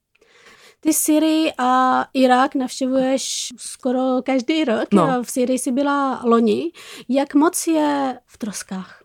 [0.80, 4.94] Ty Syrii a Irák navštěvuješ skoro každý rok.
[4.94, 5.24] No.
[5.24, 6.72] V Syrii jsi byla loni.
[7.10, 9.05] Jak moc je v troskách?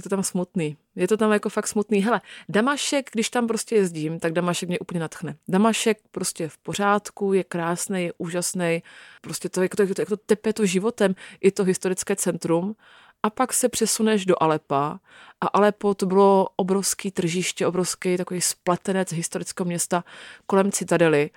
[0.00, 0.76] Je to tam smutný.
[0.96, 2.00] Je to tam jako fakt smutný.
[2.00, 5.36] Hele, Damašek, když tam prostě jezdím, tak Damašek mě úplně natchne.
[5.48, 8.82] Damašek prostě v pořádku, je krásný, je úžasný.
[9.20, 12.76] Prostě to, jak to, jak to, jak to tepe to životem, i to historické centrum
[13.22, 15.00] a pak se přesuneš do Alepa
[15.40, 20.04] a Alepo to bylo obrovský tržiště, obrovský takový spletenec historického města
[20.46, 21.30] kolem citadely.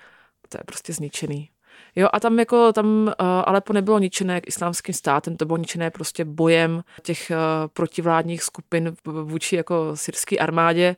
[0.50, 1.53] To je prostě zničený.
[1.96, 3.12] Jo, a tam jako tam uh,
[3.46, 7.38] Alepo nebylo ničené islámským státem, to bylo ničené prostě bojem těch uh,
[7.74, 10.96] protivládních skupin vůči jako syrské armádě.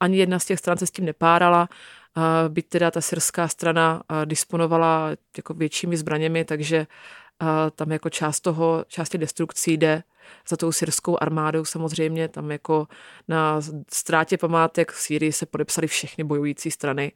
[0.00, 1.68] Ani jedna z těch stran se s tím nepárala.
[2.16, 6.86] Uh, byť teda ta syrská strana uh, disponovala jako většími zbraněmi, takže
[7.42, 10.02] uh, tam jako část toho, část destrukcí jde
[10.48, 12.88] za tou syrskou armádou samozřejmě, tam jako
[13.28, 13.60] na
[13.92, 17.12] ztrátě památek v Sýrii se podepsaly všechny bojující strany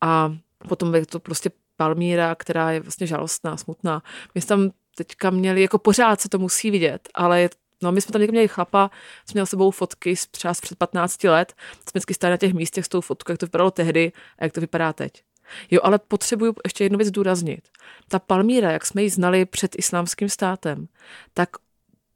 [0.00, 0.32] a
[0.68, 4.02] potom je to prostě Palmíra, která je vlastně žalostná, smutná.
[4.34, 7.48] My jsme tam teďka měli, jako pořád se to musí vidět, ale
[7.82, 8.90] No, my jsme tam někdy měli chlapa,
[9.26, 12.54] jsme měli s sebou fotky z třeba před 15 let, jsme vždycky stáli na těch
[12.54, 15.22] místech s tou fotkou, jak to vypadalo tehdy a jak to vypadá teď.
[15.70, 17.68] Jo, ale potřebuju ještě jednu věc zdůraznit.
[18.08, 20.88] Ta Palmíra, jak jsme ji znali před islámským státem,
[21.34, 21.48] tak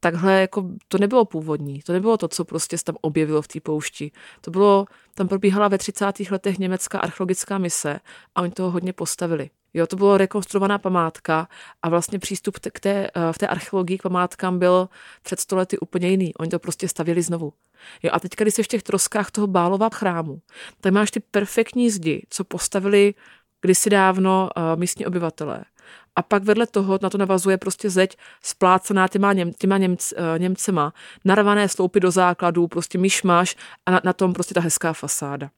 [0.01, 3.61] takhle jako to nebylo původní, to nebylo to, co prostě se tam objevilo v té
[3.61, 4.13] poušti.
[4.41, 6.21] To bylo, tam probíhala ve 30.
[6.31, 8.01] letech německá archeologická mise
[8.35, 9.51] a oni toho hodně postavili.
[9.75, 11.49] Jo, to bylo rekonstruovaná památka
[11.83, 14.89] a vlastně přístup k té, eh, v té archeologii k památkám byl
[15.23, 16.35] před stolety úplně jiný.
[16.35, 17.53] Oni to prostě stavěli znovu.
[18.03, 20.41] Jo, a teď, když jsi v těch troskách toho Bálova chrámu,
[20.81, 23.15] tak máš ty perfektní zdi, co postavili
[23.61, 25.65] kdysi dávno uh, místní obyvatelé.
[26.21, 30.39] A pak vedle toho na to navazuje prostě zeď splácená těma, něm, těma Němc, uh,
[30.39, 30.93] Němcema,
[31.25, 33.57] narvané sloupy do základů, prostě myšmaš
[33.87, 35.51] a na, na tom prostě ta hezká fasáda.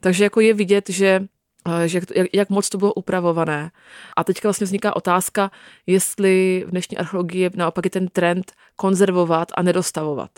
[0.00, 1.26] Takže jako je vidět, že
[1.68, 3.70] eh, že jak, jak moc to bylo upravované.
[4.16, 5.50] A teďka vlastně vzniká otázka,
[5.86, 10.30] jestli v dnešní archeologii naopak je ten trend konzervovat a nedostavovat.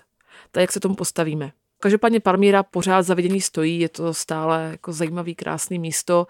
[0.50, 1.52] Tak jak se tomu postavíme.
[1.80, 6.26] Každopádně Palmíra pořád zavidění stojí, je to stále jako zajímavý, krásný místo.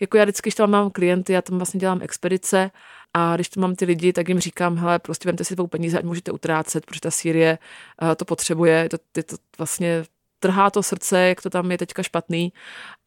[0.00, 2.70] Jako já vždycky, když tam mám klienty, já tam vlastně dělám expedice
[3.14, 5.98] a když tam mám ty lidi, tak jim říkám, hele, prostě vemte si svou peníze,
[5.98, 7.58] ať můžete utrácet, protože ta Sýrie
[8.02, 10.04] eh, to potřebuje, je to, je to vlastně
[10.40, 12.52] trhá to srdce, jak to tam je teďka špatný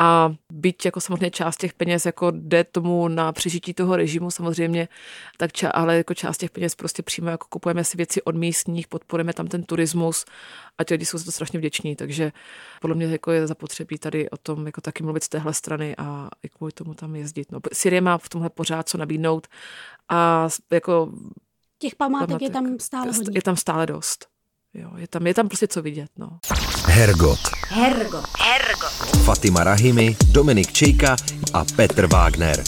[0.01, 4.87] a byť jako samozřejmě část těch peněz jako jde tomu na přežití toho režimu samozřejmě,
[5.37, 8.87] tak ča, ale jako část těch peněz prostě přímo jako kupujeme si věci od místních,
[8.87, 10.25] podporujeme tam ten turismus
[10.77, 12.31] a ti lidi jsou za to strašně vděční, takže
[12.81, 16.29] podle mě jako je zapotřebí tady o tom jako taky mluvit z téhle strany a
[16.43, 17.51] i kvůli tomu tam jezdit.
[17.51, 19.47] No, Syrie má v tomhle pořád co nabídnout
[20.09, 21.11] a jako
[21.79, 23.37] Těch památek, památek je tam stále hodně.
[23.37, 24.32] Je tam stále dost.
[24.75, 26.39] Jo, je tam, je tam prostě co vidět, no.
[26.85, 27.39] Hergot.
[27.67, 28.25] Hergot.
[28.39, 29.23] Hergot.
[29.25, 31.15] Fatima Rahimi, Dominik Čejka
[31.53, 32.63] a Petr Wagner.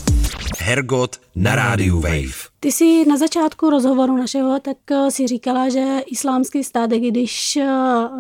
[0.60, 2.34] Hergot na rádiu Wave.
[2.60, 7.65] Ty jsi na začátku rozhovoru našeho tak eh, si říkala, že islámský stát, když eh,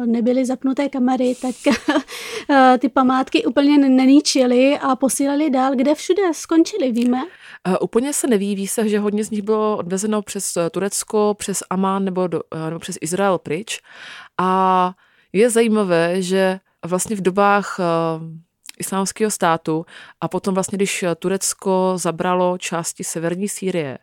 [0.05, 1.55] nebyly zapnuté kamery, tak
[2.49, 5.75] eh, ty památky úplně neníčili a posílali dál.
[5.75, 7.21] Kde všude skončili, víme?
[7.67, 11.63] Uh, úplně se neví, ví se, že hodně z nich bylo odvezeno přes Turecko, přes
[11.69, 13.81] Amán nebo, do, nebo přes Izrael pryč.
[14.37, 14.93] A
[15.33, 17.79] je zajímavé, že vlastně v dobách
[18.79, 19.85] islámského státu
[20.21, 23.97] a potom vlastně, když Turecko zabralo části severní Sýrie,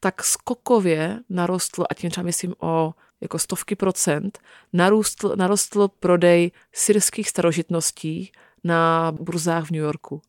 [0.00, 4.38] tak skokově narostl, a tím třeba myslím o jako stovky procent,
[4.72, 8.32] narůstl, narostl prodej syrských starožitností
[8.64, 10.22] na burzách v New Yorku.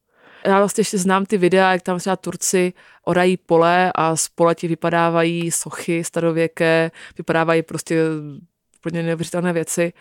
[0.45, 2.73] Já vlastně ještě znám ty videa, jak tam třeba Turci
[3.03, 8.01] orají pole a z pole ti vypadávají sochy starověké, vypadávají prostě
[8.79, 9.93] úplně neuvěřitelné věci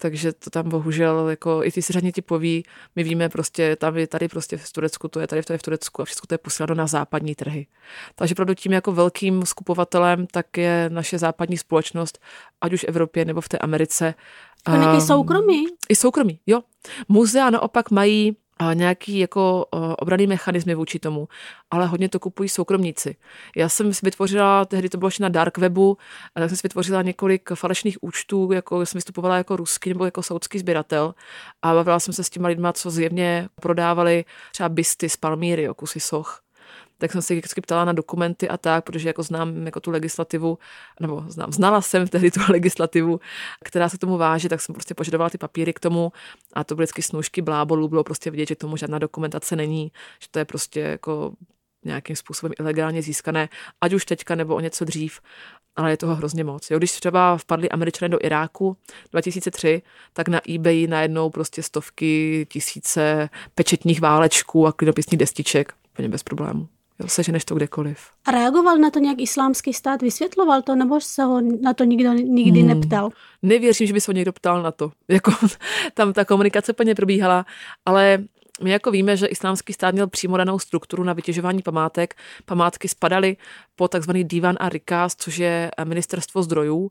[0.00, 2.64] takže to tam bohužel, jako i ty si ti poví,
[2.96, 5.62] my víme prostě, tam je tady prostě v Turecku, to je tady, to je v
[5.62, 7.66] Turecku a všechno to je posíláno na západní trhy.
[8.14, 12.18] Takže opravdu tím jako velkým skupovatelem, tak je naše západní společnost,
[12.60, 14.14] ať už v Evropě nebo v té Americe.
[14.66, 15.66] A um, soukromí?
[15.88, 16.60] I soukromí, jo.
[17.08, 18.36] Muzea naopak mají
[18.72, 19.66] nějaký jako
[19.98, 21.28] obraný mechanismy vůči tomu,
[21.70, 23.16] ale hodně to kupují soukromníci.
[23.56, 25.96] Já jsem si vytvořila, tehdy to bylo ještě na dark webu,
[26.34, 30.58] tak jsem si vytvořila několik falešných účtů, jako jsem vystupovala jako ruský nebo jako saudský
[30.58, 31.14] sběratel
[31.62, 36.00] a bavila jsem se s těma lidma, co zjevně prodávali třeba bisty z Palmíry, kusy
[36.00, 36.42] soch
[37.00, 40.58] tak jsem se vždycky ptala na dokumenty a tak, protože jako znám jako tu legislativu,
[41.00, 43.20] nebo znám, znala jsem tehdy tu legislativu,
[43.64, 46.12] která se tomu váže, tak jsem prostě požadovala ty papíry k tomu
[46.52, 49.92] a to byly vždycky snůžky blábolů, bylo prostě vidět, že tomu žádná dokumentace není,
[50.22, 51.32] že to je prostě jako
[51.84, 53.48] nějakým způsobem ilegálně získané,
[53.80, 55.20] ať už teďka nebo o něco dřív,
[55.76, 56.70] ale je toho hrozně moc.
[56.70, 58.76] Jo, když třeba vpadli američané do Iráku
[59.12, 59.82] 2003,
[60.12, 66.68] tak na eBay najednou prostě stovky, tisíce pečetních válečků a klinopisních destiček, úplně bez problémů
[67.06, 67.98] seženeš to kdekoliv.
[68.24, 72.12] A reagoval na to nějak islámský stát, vysvětloval to, nebo se ho na to nikdo
[72.12, 72.68] nikdy hmm.
[72.68, 73.10] neptal?
[73.42, 74.92] Nevěřím, že by se ho někdo ptal na to.
[75.08, 75.32] Jako,
[75.94, 77.46] tam ta komunikace plně probíhala,
[77.86, 78.18] ale
[78.62, 82.14] my jako víme, že islámský stát měl přímo danou strukturu na vytěžování památek.
[82.44, 83.36] Památky spadaly
[83.76, 86.90] po takzvaný divan a rikás, což je ministerstvo zdrojů.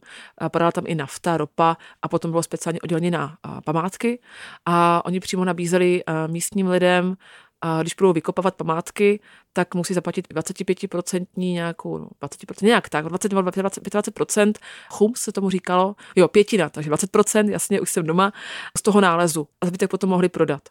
[0.51, 4.19] Padala tam i nafta, ropa a potom bylo speciálně oddělení na památky.
[4.65, 7.15] A oni přímo nabízeli místním lidem
[7.61, 9.19] a když budou vykopávat památky,
[9.53, 14.53] tak musí zaplatit 25% nějakou, no 20%, nějak tak, 20 nebo 25%,
[14.89, 18.33] chum se tomu říkalo, jo, pětina, takže 20%, jasně, už jsem doma,
[18.77, 19.47] z toho nálezu.
[19.61, 20.61] A zbytek potom mohli prodat.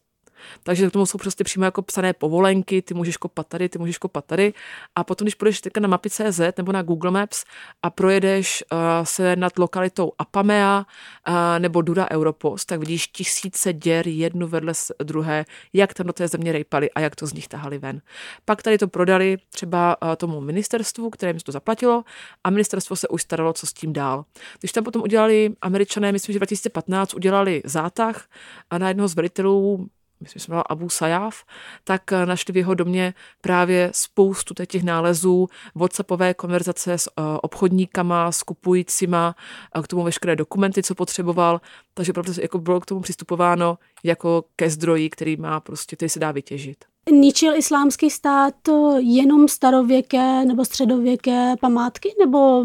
[0.63, 3.99] Takže k tomu jsou prostě přímo jako psané povolenky, ty můžeš kopat tady, ty můžeš
[3.99, 4.53] kopat tady.
[4.95, 7.45] A potom, když půjdeš na mapy CZ nebo na Google Maps
[7.83, 10.87] a projedeš uh, se nad lokalitou Apamea
[11.29, 14.73] uh, nebo Dura Europost, tak vidíš tisíce děr jednu vedle
[15.03, 18.01] druhé, jak tam do té země rejpali a jak to z nich tahali ven.
[18.45, 22.05] Pak tady to prodali třeba uh, tomu ministerstvu, které mi to zaplatilo
[22.45, 24.25] a ministerstvo se už staralo, co s tím dál.
[24.59, 28.29] Když tam potom udělali američané, myslím, že 2015 udělali zátah
[28.71, 29.89] a na jednoho z velitelů
[30.21, 31.45] myslím, že se Abu Sayaf,
[31.85, 38.33] tak eh, našli v jeho domě právě spoustu těch nálezů, whatsappové konverzace s uh, obchodníkama,
[38.33, 39.35] s kupujícíma,
[39.73, 41.61] a k tomu veškeré dokumenty, co potřeboval,
[41.95, 46.21] takže opravdu jako bylo k tomu přistupováno jako ke zdroji, který má prostě, který se
[46.21, 46.85] dá vytěžit.
[47.11, 48.55] Ničil islámský stát
[48.99, 52.65] jenom starověké nebo středověké památky, nebo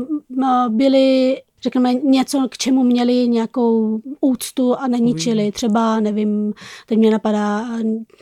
[0.70, 5.52] byly řekněme, něco, k čemu měli nějakou úctu a neničili.
[5.52, 6.54] Třeba, nevím,
[6.86, 7.66] teď mě napadá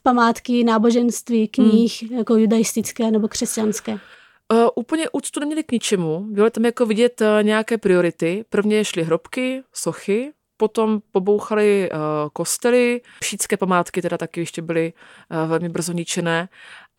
[0.04, 2.18] památky náboženství, knih, hmm.
[2.18, 3.94] jako judaistické nebo křesťanské.
[3.94, 6.26] Uh, úplně úctu neměli k ničemu.
[6.30, 8.46] Bylo tam jako vidět uh, nějaké priority.
[8.50, 12.00] Prvně šly hrobky, sochy, potom pobouchaly uh,
[12.34, 14.94] kostely, šítské památky teda taky ještě byly
[15.32, 16.50] uh, velmi brzo ničené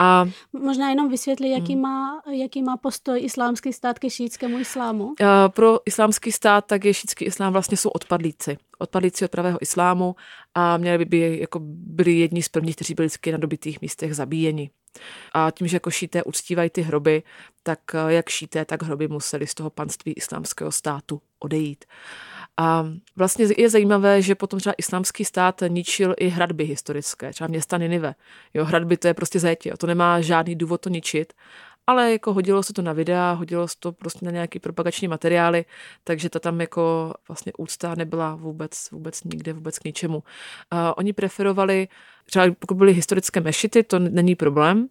[0.03, 1.83] a Možná jenom vysvětlit, jaký, hmm.
[1.83, 5.15] má, jaký má postoj islámský stát ke šítskému islámu?
[5.49, 8.59] Pro islámský stát tak je šítský islám vlastně jsou odpadlíci.
[8.79, 10.17] Odpadlíci od pravého islámu
[10.55, 14.15] a měli by být, jako byli jedni z prvních, kteří byli vždycky na dobitých místech
[14.15, 14.71] zabíjeni.
[15.33, 17.23] A tím, že jako šíté uctívají ty hroby,
[17.63, 21.85] tak eh, jak šíté, tak hroby museli z toho panství islámského státu odejít.
[22.57, 22.87] A
[23.17, 28.15] vlastně je zajímavé, že potom třeba islámský stát ničil i hradby historické, třeba města Ninive.
[28.55, 31.33] Jo, hradby to je prostě zajetí, to nemá žádný důvod to ničit
[31.87, 35.65] ale jako hodilo se to na videa, hodilo se to prostě na nějaký propagační materiály,
[36.05, 40.17] takže ta tam jako vlastně úcta nebyla vůbec, vůbec nikde, vůbec k ničemu.
[40.17, 40.23] Uh,
[40.97, 41.89] oni preferovali,
[42.25, 44.89] třeba pokud byly historické mešity, to není problém,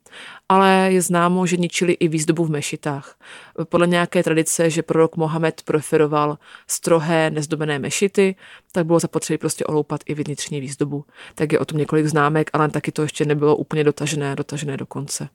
[0.50, 3.16] ale je známo, že ničili i výzdobu v mešitách.
[3.64, 6.38] Podle nějaké tradice, že prorok Mohamed preferoval
[6.68, 8.36] strohé, nezdobené mešity,
[8.72, 11.06] tak bylo zapotřebí prostě oloupat i vnitřní výzdobu.
[11.36, 14.86] Tak je o tom několik známek, ale taky to ještě nebylo úplně dotažené, dotažené do
[14.86, 15.30] konce.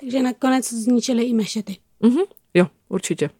[0.00, 1.76] Takže nakonec zničili i mešety.
[2.02, 2.24] Mm-hmm.
[2.54, 3.30] Jo, určitě.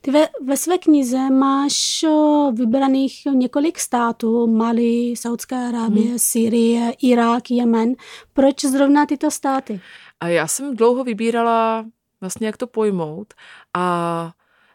[0.00, 2.04] Ty ve, ve své knize máš
[2.52, 6.18] vybraných několik států, Mali, Saudská Arábie, hmm.
[6.18, 7.94] Syrie, Irák, Jemen.
[8.32, 9.80] Proč zrovna tyto státy?
[10.20, 11.86] A já jsem dlouho vybírala
[12.20, 13.34] vlastně, jak to pojmout
[13.74, 14.32] a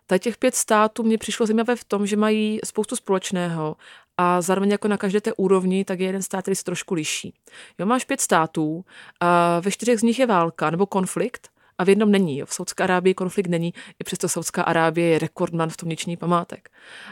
[0.08, 3.76] tady těch pět států mě přišlo zajímavé v tom, že mají spoustu společného
[4.22, 7.34] a zároveň jako na každé té úrovni, tak je jeden stát, který se trošku liší.
[7.80, 8.86] Jo, máš pět států,
[9.20, 11.50] a ve čtyřech z nich je válka nebo konflikt
[11.80, 12.42] a v jednom není.
[12.42, 16.70] V Saudské Arábii konflikt není, i přesto Saudská Arábie je rekordman v tom ničení památek.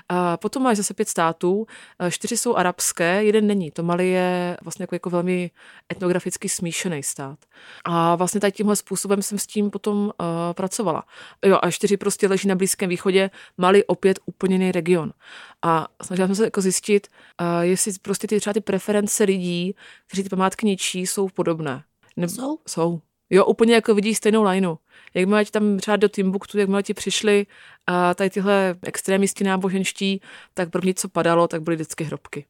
[0.09, 1.65] A potom máš zase pět států,
[2.09, 3.71] čtyři jsou arabské, jeden není.
[3.71, 5.51] To Mali je vlastně jako, jako velmi
[5.93, 7.39] etnograficky smíšený stát.
[7.85, 10.11] A vlastně tady tímhle způsobem jsem s tím potom uh,
[10.53, 11.03] pracovala.
[11.45, 15.13] Jo, a čtyři prostě leží na Blízkém východě, Mali opět úplně jiný region.
[15.61, 17.07] A snažila jsem se jako zjistit,
[17.41, 19.75] uh, jestli prostě ty třeba ty preference lidí,
[20.07, 21.83] kteří ty památky ničí, jsou podobné.
[22.17, 22.57] Ne- jsou?
[22.67, 23.01] Jsou.
[23.29, 24.75] Jo, úplně jako vidí stejnou lineu.
[25.13, 27.45] Jakmile ti tam třeba do Timbuktu, jakmile ti přišli
[27.87, 30.21] a tady tyhle extrémisti náboženští,
[30.53, 32.45] tak první, co padalo, tak byly vždycky hrobky.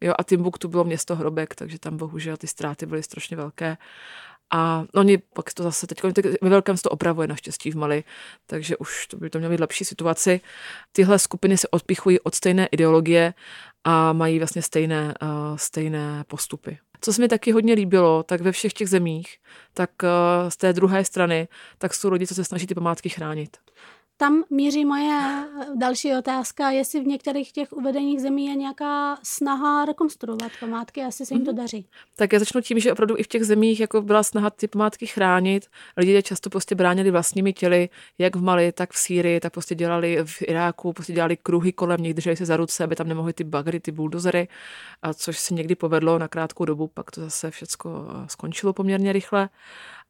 [0.00, 3.76] Jo, a Timbuktu bylo město hrobek, takže tam bohužel ty ztráty byly strašně velké.
[4.50, 6.02] A oni pak to zase teď
[6.42, 8.04] ve velkém to opravuje naštěstí v Mali,
[8.46, 10.40] takže už to by to mělo být lepší situaci.
[10.92, 13.34] Tyhle skupiny se odpichují od stejné ideologie
[13.84, 16.78] a mají vlastně stejné, uh, stejné postupy.
[17.04, 19.38] Co se mi taky hodně líbilo, tak ve všech těch zemích,
[19.74, 21.48] tak uh, z té druhé strany,
[21.78, 23.56] tak jsou lidi, co se snaží ty památky chránit.
[24.16, 25.44] Tam míří moje
[25.74, 31.34] další otázka, jestli v některých těch uvedených zemí je nějaká snaha rekonstruovat památky, jestli se
[31.34, 31.60] jim to mhm.
[31.60, 31.86] daří.
[32.16, 35.06] Tak já začnu tím, že opravdu i v těch zemích jako byla snaha ty památky
[35.06, 35.66] chránit.
[35.96, 37.88] Lidé často prostě bránili vlastními těly,
[38.18, 42.00] jak v Mali, tak v Sýrii, tak prostě dělali v Iráku, prostě dělali kruhy kolem
[42.00, 44.48] nich, drželi se za ruce, aby tam nemohly ty bagry, ty buldozery,
[45.02, 49.48] a což se někdy povedlo na krátkou dobu, pak to zase všechno skončilo poměrně rychle.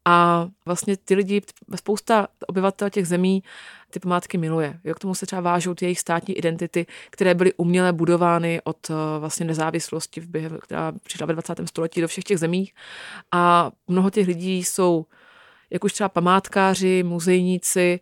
[0.05, 1.43] A vlastně ty lidi,
[1.77, 3.43] spousta obyvatel těch zemí
[3.91, 4.81] ty památky miluje.
[4.85, 8.91] Jo, k tomu se třeba vážou ty jejich státní identity, které byly uměle budovány od
[8.91, 11.61] uh, vlastně nezávislosti, v během, která přišla ve 20.
[11.65, 12.75] století do všech těch zemích.
[13.33, 15.07] A mnoho těch lidí jsou
[15.71, 18.01] jak už třeba památkáři, muzejníci,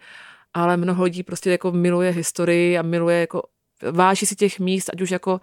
[0.55, 3.43] ale mnoho lidí prostě jako miluje historii a miluje jako
[3.93, 5.41] váží si těch míst, ať už jako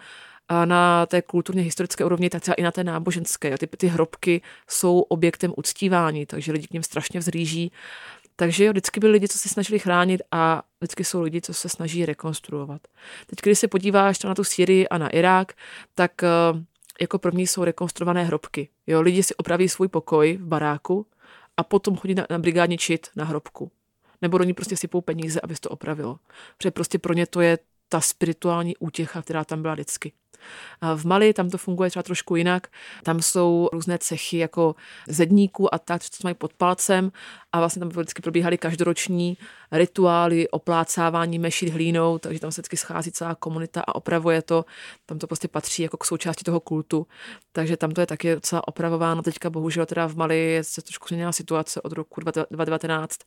[0.66, 3.58] na té kulturně historické úrovni, tak třeba i na té náboženské.
[3.58, 7.72] Ty, ty hrobky jsou objektem uctívání, takže lidi k něm strašně vzrýží.
[8.36, 11.70] Takže jo, vždycky byli lidi, co se snažili chránit a vždycky jsou lidi, co se
[11.70, 12.82] snaží rekonstruovat.
[13.26, 15.54] Teď, když se podíváš na tu Syrii a na Irák,
[15.96, 16.28] tak eh,
[17.02, 18.70] jako první jsou rekonstruované hrobky.
[18.88, 21.06] Jo, lidi si opraví svůj pokoj v baráku
[21.58, 23.72] a potom chodí na, na brigádní čit na hrobku.
[24.22, 26.20] Nebo do ní prostě sypou peníze, aby to opravilo.
[26.58, 27.58] Protože prostě pro ně to je
[27.90, 30.12] ta spirituální útěcha, která tam byla vždycky.
[30.96, 32.68] V Mali tam to funguje třeba trošku jinak.
[33.04, 34.76] Tam jsou různé cechy jako
[35.08, 37.12] zedníků a tak, co mají pod palcem
[37.54, 39.38] a vlastně tam vždycky probíhaly každoroční
[39.72, 44.66] rituály, oplácávání mešit hlínou, takže tam se vždycky schází celá komunita a opravuje to.
[45.06, 47.08] Tam to prostě patří jako k součásti toho kultu.
[47.52, 49.22] Takže tam to je taky docela opravováno.
[49.22, 53.20] Teďka bohužel teda v Mali se trošku změnila situace od roku 2019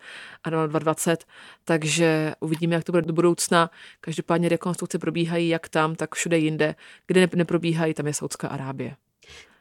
[0.44, 1.24] a 2020,
[1.64, 3.70] takže uvidíme, jak to bude do budoucna.
[4.00, 6.74] Každopádně rekonstrukce probíhají jak tam, tak všude jinde.
[7.06, 8.96] Kde neprobíhají, tam je Saudská Arábie.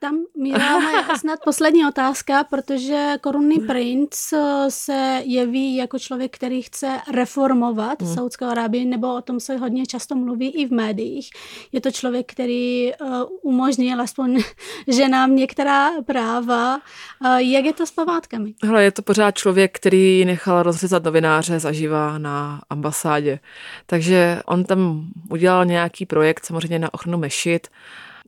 [0.01, 6.61] Tam Míra, moje snad poslední otázka, protože korunný princ eh, se jeví jako člověk, který
[6.61, 8.13] chce reformovat hmm.
[8.13, 11.29] Saudskou Arábii, nebo o tom se hodně často mluví i v médiích.
[11.71, 14.43] Je to člověk, který uh, umožnil aspoň
[14.87, 16.75] ženám některá práva.
[16.75, 18.53] Uh, jak je to s památkami?
[18.63, 23.39] Hele, je to pořád člověk, který nechal rozřezat novináře zaživa na ambasádě.
[23.85, 27.67] Takže on tam udělal nějaký projekt samozřejmě na ochranu mešit,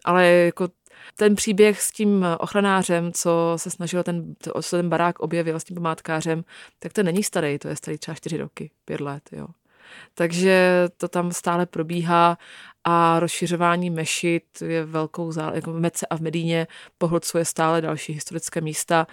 [0.05, 0.67] ale jako
[1.15, 5.75] ten příběh s tím ochranářem, co se snažil ten, co ten barák objevil s tím
[5.75, 6.43] památkářem,
[6.79, 9.47] tak to není starý, to je starý třeba čtyři roky, pět let, jo.
[10.13, 12.37] Takže to tam stále probíhá
[12.83, 18.13] a rozšiřování mešit je velkou zále, jako v Mece a v Medíně pohlcuje stále další
[18.13, 19.07] historické místa.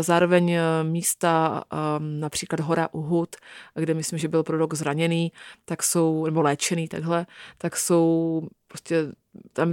[0.00, 1.64] Zároveň e, místa,
[1.98, 3.36] například hora Uhud,
[3.74, 5.32] kde myslím, že byl prorok zraněný,
[5.64, 7.26] tak jsou, nebo léčený takhle,
[7.58, 9.06] tak jsou prostě
[9.52, 9.72] tam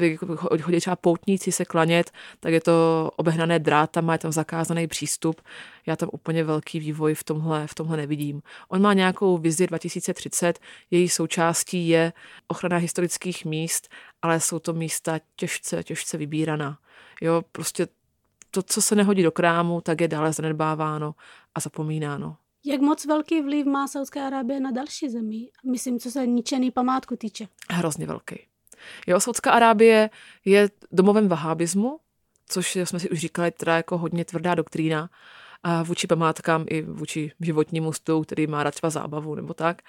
[0.61, 5.41] chodí třeba poutníci se klanět, tak je to obehnané drátama, je tam zakázaný přístup.
[5.85, 8.41] Já tam úplně velký vývoj v tomhle, v tomhle nevidím.
[8.67, 10.59] On má nějakou vizi 2030,
[10.91, 12.13] její součástí je
[12.47, 13.89] ochrana historických míst,
[14.21, 16.77] ale jsou to místa těžce, těžce vybíraná.
[17.21, 17.87] Jo, prostě
[18.51, 21.15] to, co se nehodí do krámu, tak je dále zanedbáváno
[21.55, 22.37] a zapomínáno.
[22.65, 25.49] Jak moc velký vliv má Saudská Arábie na další zemi?
[25.71, 27.47] Myslím, co se ničený památku týče.
[27.69, 28.52] Hrozně velký.
[29.07, 30.09] Jo, Saudská Arábie
[30.45, 31.99] je domovem vahábismu,
[32.49, 35.09] což jsme si už říkali, teda jako hodně tvrdá doktrína
[35.63, 39.81] a vůči památkám i vůči životnímu stylu, který má rád třeba zábavu nebo tak.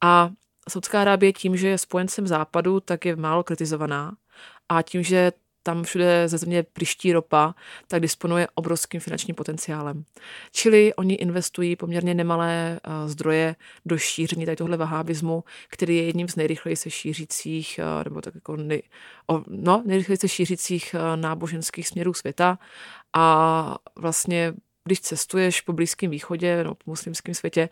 [0.00, 0.30] A
[0.68, 4.16] Saudská Arábie tím, že je spojencem západu, tak je málo kritizovaná.
[4.68, 5.32] A tím, že
[5.62, 7.54] tam všude ze země priští ropa,
[7.88, 10.04] tak disponuje obrovským finančním potenciálem.
[10.52, 13.56] Čili oni investují poměrně nemalé eh, zdroje
[13.86, 18.34] do šíření tady tohle vahábismu, který je jedním z nejrychleji se šířících, eh, nebo tak
[18.34, 18.82] jako nej,
[19.48, 22.58] no, nejrychleji se šířících eh, náboženských směrů světa
[23.12, 24.54] a vlastně
[24.84, 27.68] když cestuješ po Blízkém východě nebo po muslimském světě,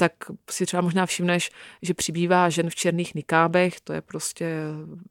[0.00, 0.12] tak
[0.50, 1.50] si třeba možná všimneš,
[1.82, 4.56] že přibývá žen v černých nikábech, to je prostě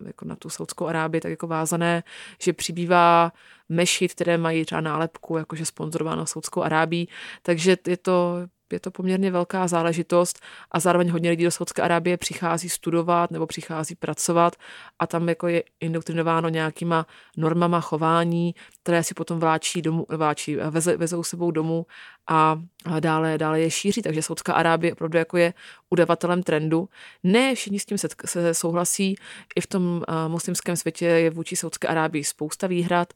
[0.06, 2.04] jako na tu Saudskou Arábii tak jako vázané,
[2.42, 3.32] že přibývá
[3.70, 7.10] mešit, které mají třeba nálepku, jakože sponzorováno Saudskou Arábí,
[7.42, 10.40] takže je to je to poměrně velká záležitost
[10.72, 14.56] a zároveň hodně lidí do Saudské Arábie přichází studovat nebo přichází pracovat
[15.00, 17.08] a tam jako je indoktrinováno nějakýma
[17.38, 18.56] normama chování,
[18.88, 21.86] které si potom vláčí domů, vláčí, veze, vezou sebou domů
[22.28, 22.62] a
[23.00, 24.02] dále, dále je šíří.
[24.02, 25.54] Takže Saudská Arábie opravdu jako je
[25.90, 26.90] udavatelem trendu.
[27.24, 29.16] Ne všichni s tím se, se souhlasí.
[29.56, 33.14] I v tom uh, muslimském světě je vůči Saudské Arábii spousta výhrad.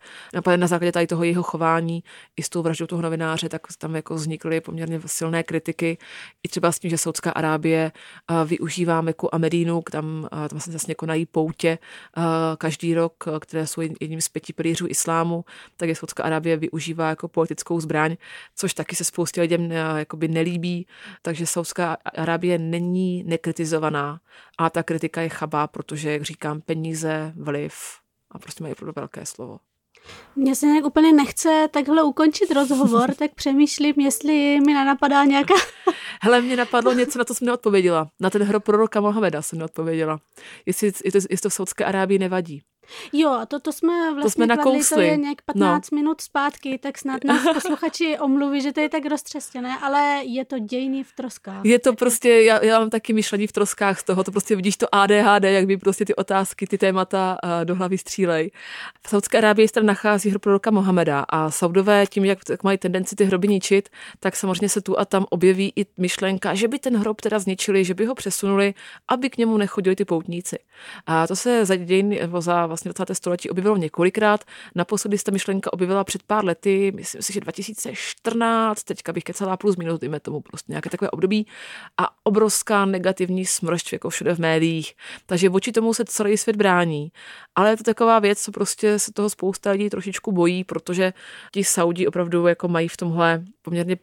[0.55, 2.03] Na základě tady toho jeho chování
[2.37, 5.97] i s tou vraždou toho novináře, tak tam jako vznikly poměrně silné kritiky.
[6.43, 7.91] I třeba s tím, že Saudská Arábie
[8.31, 11.77] uh, využívá Meku a Medínu, tam, uh, tam se vlastně konají poutě
[12.57, 15.45] každý rok, které jsou jedním z pěti pilířů islámu,
[15.77, 18.15] tak je Saudská Arábie využívá jako politickou zbraň,
[18.55, 20.87] což taky se spoustě lidem jakoby nelíbí.
[21.21, 24.19] Takže Saudská Arábie není nekritizovaná
[24.57, 27.73] a ta kritika je chabá, protože, jak říkám, peníze, vliv
[28.31, 29.59] a prostě mají opravdu velké slovo.
[30.35, 35.53] Mně se nějak úplně nechce takhle ukončit rozhovor, tak přemýšlím, jestli mi nenapadá nějaká...
[36.21, 38.07] Hele, mě napadlo něco, na to jsem neodpověděla.
[38.19, 40.19] Na ten hrob proroka Mohameda jsem neodpověděla.
[40.65, 42.61] Jestli, jestli, jestli to v Saudské Arábii nevadí.
[43.13, 44.95] Jo, a to, to jsme vlastně to jsme nakousli.
[44.95, 45.95] to je nějak 15 no.
[45.95, 50.59] minut zpátky, tak snad nás posluchači omluví, že to je tak roztřestěné, ale je to
[50.59, 51.65] dějný v troskách.
[51.65, 54.77] Je to prostě, já, já mám taky myšlení v troskách z toho, to prostě vidíš
[54.77, 58.51] to ADHD, jak by prostě ty otázky, ty témata uh, do hlavy střílej.
[59.05, 62.77] V Saudské Arábii se tam nachází hrob proroka Mohameda a Saudové tím, jak, jak mají
[62.77, 63.89] tendenci ty hroby ničit,
[64.19, 67.85] tak samozřejmě se tu a tam objeví i myšlenka, že by ten hrob teda zničili,
[67.85, 68.73] že by ho přesunuli,
[69.07, 70.57] aby k němu nechodili ty poutníci.
[71.05, 73.15] A to se za dějiny, za vlastně 20.
[73.15, 74.43] století objevilo několikrát.
[74.75, 79.57] Naposledy se ta myšlenka objevila před pár lety, myslím si, že 2014, teďka bych kecala
[79.57, 81.47] plus minus, dejme tomu prostě nějaké takové období
[81.97, 84.93] a obrovská negativní smršť jako všude v médiích.
[85.25, 87.11] Takže vůči tomu se celý svět brání.
[87.55, 91.13] Ale je to taková věc, co prostě se toho spousta lidí trošičku bojí, protože
[91.51, 93.97] ti Saudi opravdu jako mají v tomhle poměrně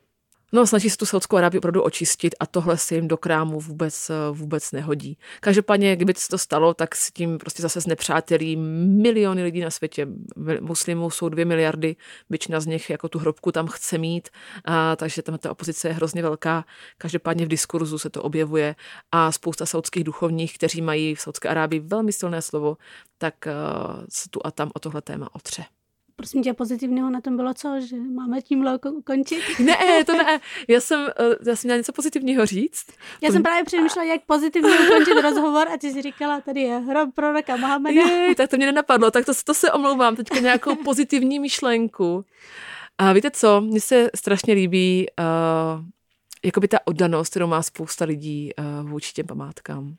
[0.53, 4.11] No, snaží se tu Saudskou Arábii opravdu očistit a tohle se jim do krámu vůbec,
[4.33, 5.19] vůbec nehodí.
[5.41, 10.07] Každopádně, kdyby se to stalo, tak s tím prostě zase znepřátelí miliony lidí na světě.
[10.61, 11.97] Muslimů jsou dvě miliardy,
[12.31, 14.29] většina z nich jako tu hrobku tam chce mít,
[14.65, 16.65] a, takže tam ta opozice je hrozně velká.
[16.99, 18.77] Každopádně v diskurzu se to objevuje
[19.13, 22.77] a spousta saudských duchovních, kteří mají v Saudské Arábii velmi silné slovo,
[23.19, 25.65] tak uh, se tu a tam o tohle téma otře
[26.19, 29.43] prosím tě, pozitivního na tom bylo co, že máme tímhle ukončit?
[29.59, 30.41] Ne, to ne.
[30.69, 32.87] Já jsem, eh, já jsem měla něco pozitivního říct.
[33.23, 33.33] Já to...
[33.33, 37.57] jsem právě přemýšlela, jak pozitivně ukončit rozhovor a ty jsi říkala, tady je hrob proroka
[37.57, 38.03] Mohameda.
[38.03, 42.25] Jej, tak to mě nenapadlo, tak to, to se omlouvám, teďka nějakou pozitivní myšlenku.
[42.99, 45.85] A víte co, mně se strašně líbí uh,
[46.45, 49.97] jakoby ta oddanost, kterou má spousta lidí uh, vůči těm památkám.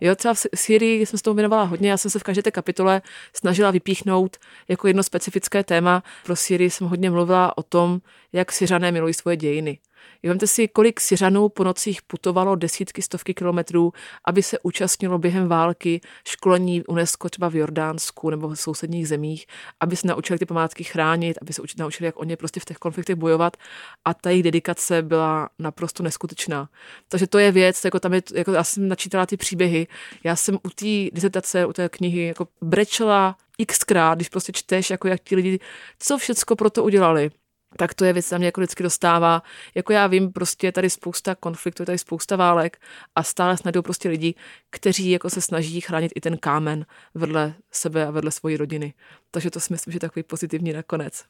[0.00, 2.50] Jo, třeba v Syrii jsem se tomu věnovala hodně, já jsem se v každé té
[2.50, 4.36] kapitole snažila vypíchnout
[4.68, 6.02] jako jedno specifické téma.
[6.24, 8.00] Pro Syrii jsem hodně mluvila o tom,
[8.32, 9.78] jak Syřané milují svoje dějiny.
[10.22, 13.92] Vemte si, kolik Syřanů po nocích putovalo desítky, stovky kilometrů,
[14.24, 19.46] aby se účastnilo během války školení UNESCO třeba v Jordánsku nebo v sousedních zemích,
[19.80, 23.16] aby se naučili ty památky chránit, aby se naučili, jak oni prostě v těch konfliktech
[23.16, 23.56] bojovat.
[24.04, 26.68] A ta jejich dedikace byla naprosto neskutečná.
[27.08, 29.86] Takže to je věc, jako tam je, jako já jsem načítala ty příběhy,
[30.24, 33.36] já jsem u té disertace, u té knihy jako brečela
[33.66, 35.58] xkrát, když prostě čteš, jako jak ti lidi,
[35.98, 37.30] co všecko pro to udělali
[37.76, 39.42] tak to je věc, která mě jako vždycky dostává.
[39.74, 42.78] Jako já vím, prostě je tady spousta konfliktů, je tady spousta válek
[43.14, 44.34] a stále snajdou prostě lidi,
[44.70, 48.94] kteří jako se snaží chránit i ten kámen vedle sebe a vedle svojí rodiny.
[49.30, 51.24] Takže to si myslím, že je takový pozitivní nakonec.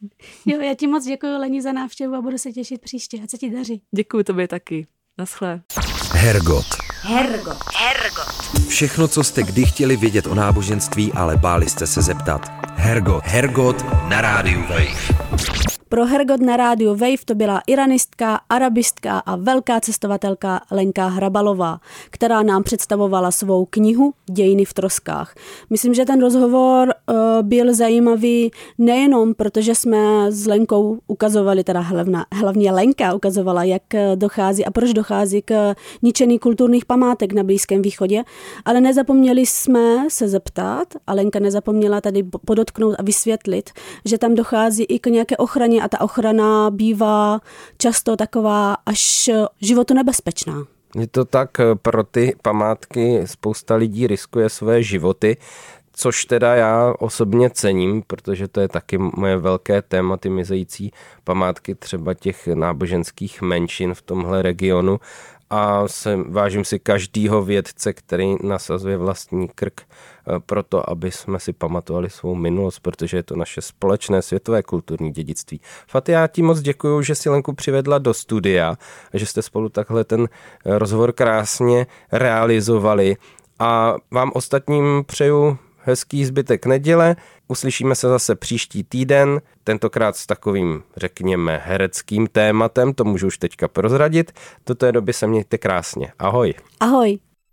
[0.46, 3.20] Jo, já ti moc děkuji Lení za návštěvu a budu se těšit příště.
[3.24, 3.82] A co ti daří?
[3.94, 4.86] Děkuji tobě taky.
[5.18, 5.60] Naschle.
[6.12, 6.66] Hergot.
[7.02, 7.58] Hergot.
[7.76, 8.68] Hergot.
[8.68, 12.48] Všechno, co jste kdy chtěli vědět o náboženství, ale báli jste se zeptat.
[12.76, 13.24] Hergot.
[13.24, 15.29] Hergot na rádiu Wave.
[15.92, 21.80] Pro Hergot na rádiu Wave to byla iranistka, arabistka a velká cestovatelka Lenka Hrabalová,
[22.10, 25.34] která nám představovala svou knihu Dějiny v troskách.
[25.70, 32.26] Myslím, že ten rozhovor uh, byl zajímavý nejenom, protože jsme s Lenkou ukazovali, teda hlavna,
[32.32, 33.82] hlavně Lenka ukazovala, jak
[34.14, 38.24] dochází a proč dochází k ničení kulturních památek na Blízkém východě,
[38.64, 43.70] ale nezapomněli jsme se zeptat, a Lenka nezapomněla tady podotknout a vysvětlit,
[44.04, 47.40] že tam dochází i k nějaké ochraně a ta ochrana bývá
[47.78, 50.64] často taková až životu nebezpečná.
[50.96, 51.50] Je to tak,
[51.82, 55.36] pro ty památky spousta lidí riskuje své životy,
[55.92, 60.92] což teda já osobně cením, protože to je taky moje velké téma, ty mizející
[61.24, 65.00] památky třeba těch náboženských menšin v tomhle regionu
[65.50, 69.80] a se, vážím si každýho vědce, který nasazuje vlastní krk
[70.30, 74.62] eh, pro to, aby jsme si pamatovali svou minulost, protože je to naše společné světové
[74.62, 75.60] kulturní dědictví.
[75.88, 78.76] Faty, já ti moc děkuji, že si Lenku přivedla do studia
[79.14, 80.28] a že jste spolu takhle ten
[80.64, 83.16] eh, rozhovor krásně realizovali
[83.58, 87.16] a vám ostatním přeju hezký zbytek neděle.
[87.48, 93.68] Uslyšíme se zase příští týden, tentokrát s takovým, řekněme, hereckým tématem, to můžu už teďka
[93.68, 94.32] prozradit.
[94.66, 96.12] Do té doby se mějte krásně.
[96.18, 96.54] Ahoj.
[96.80, 97.18] Ahoj.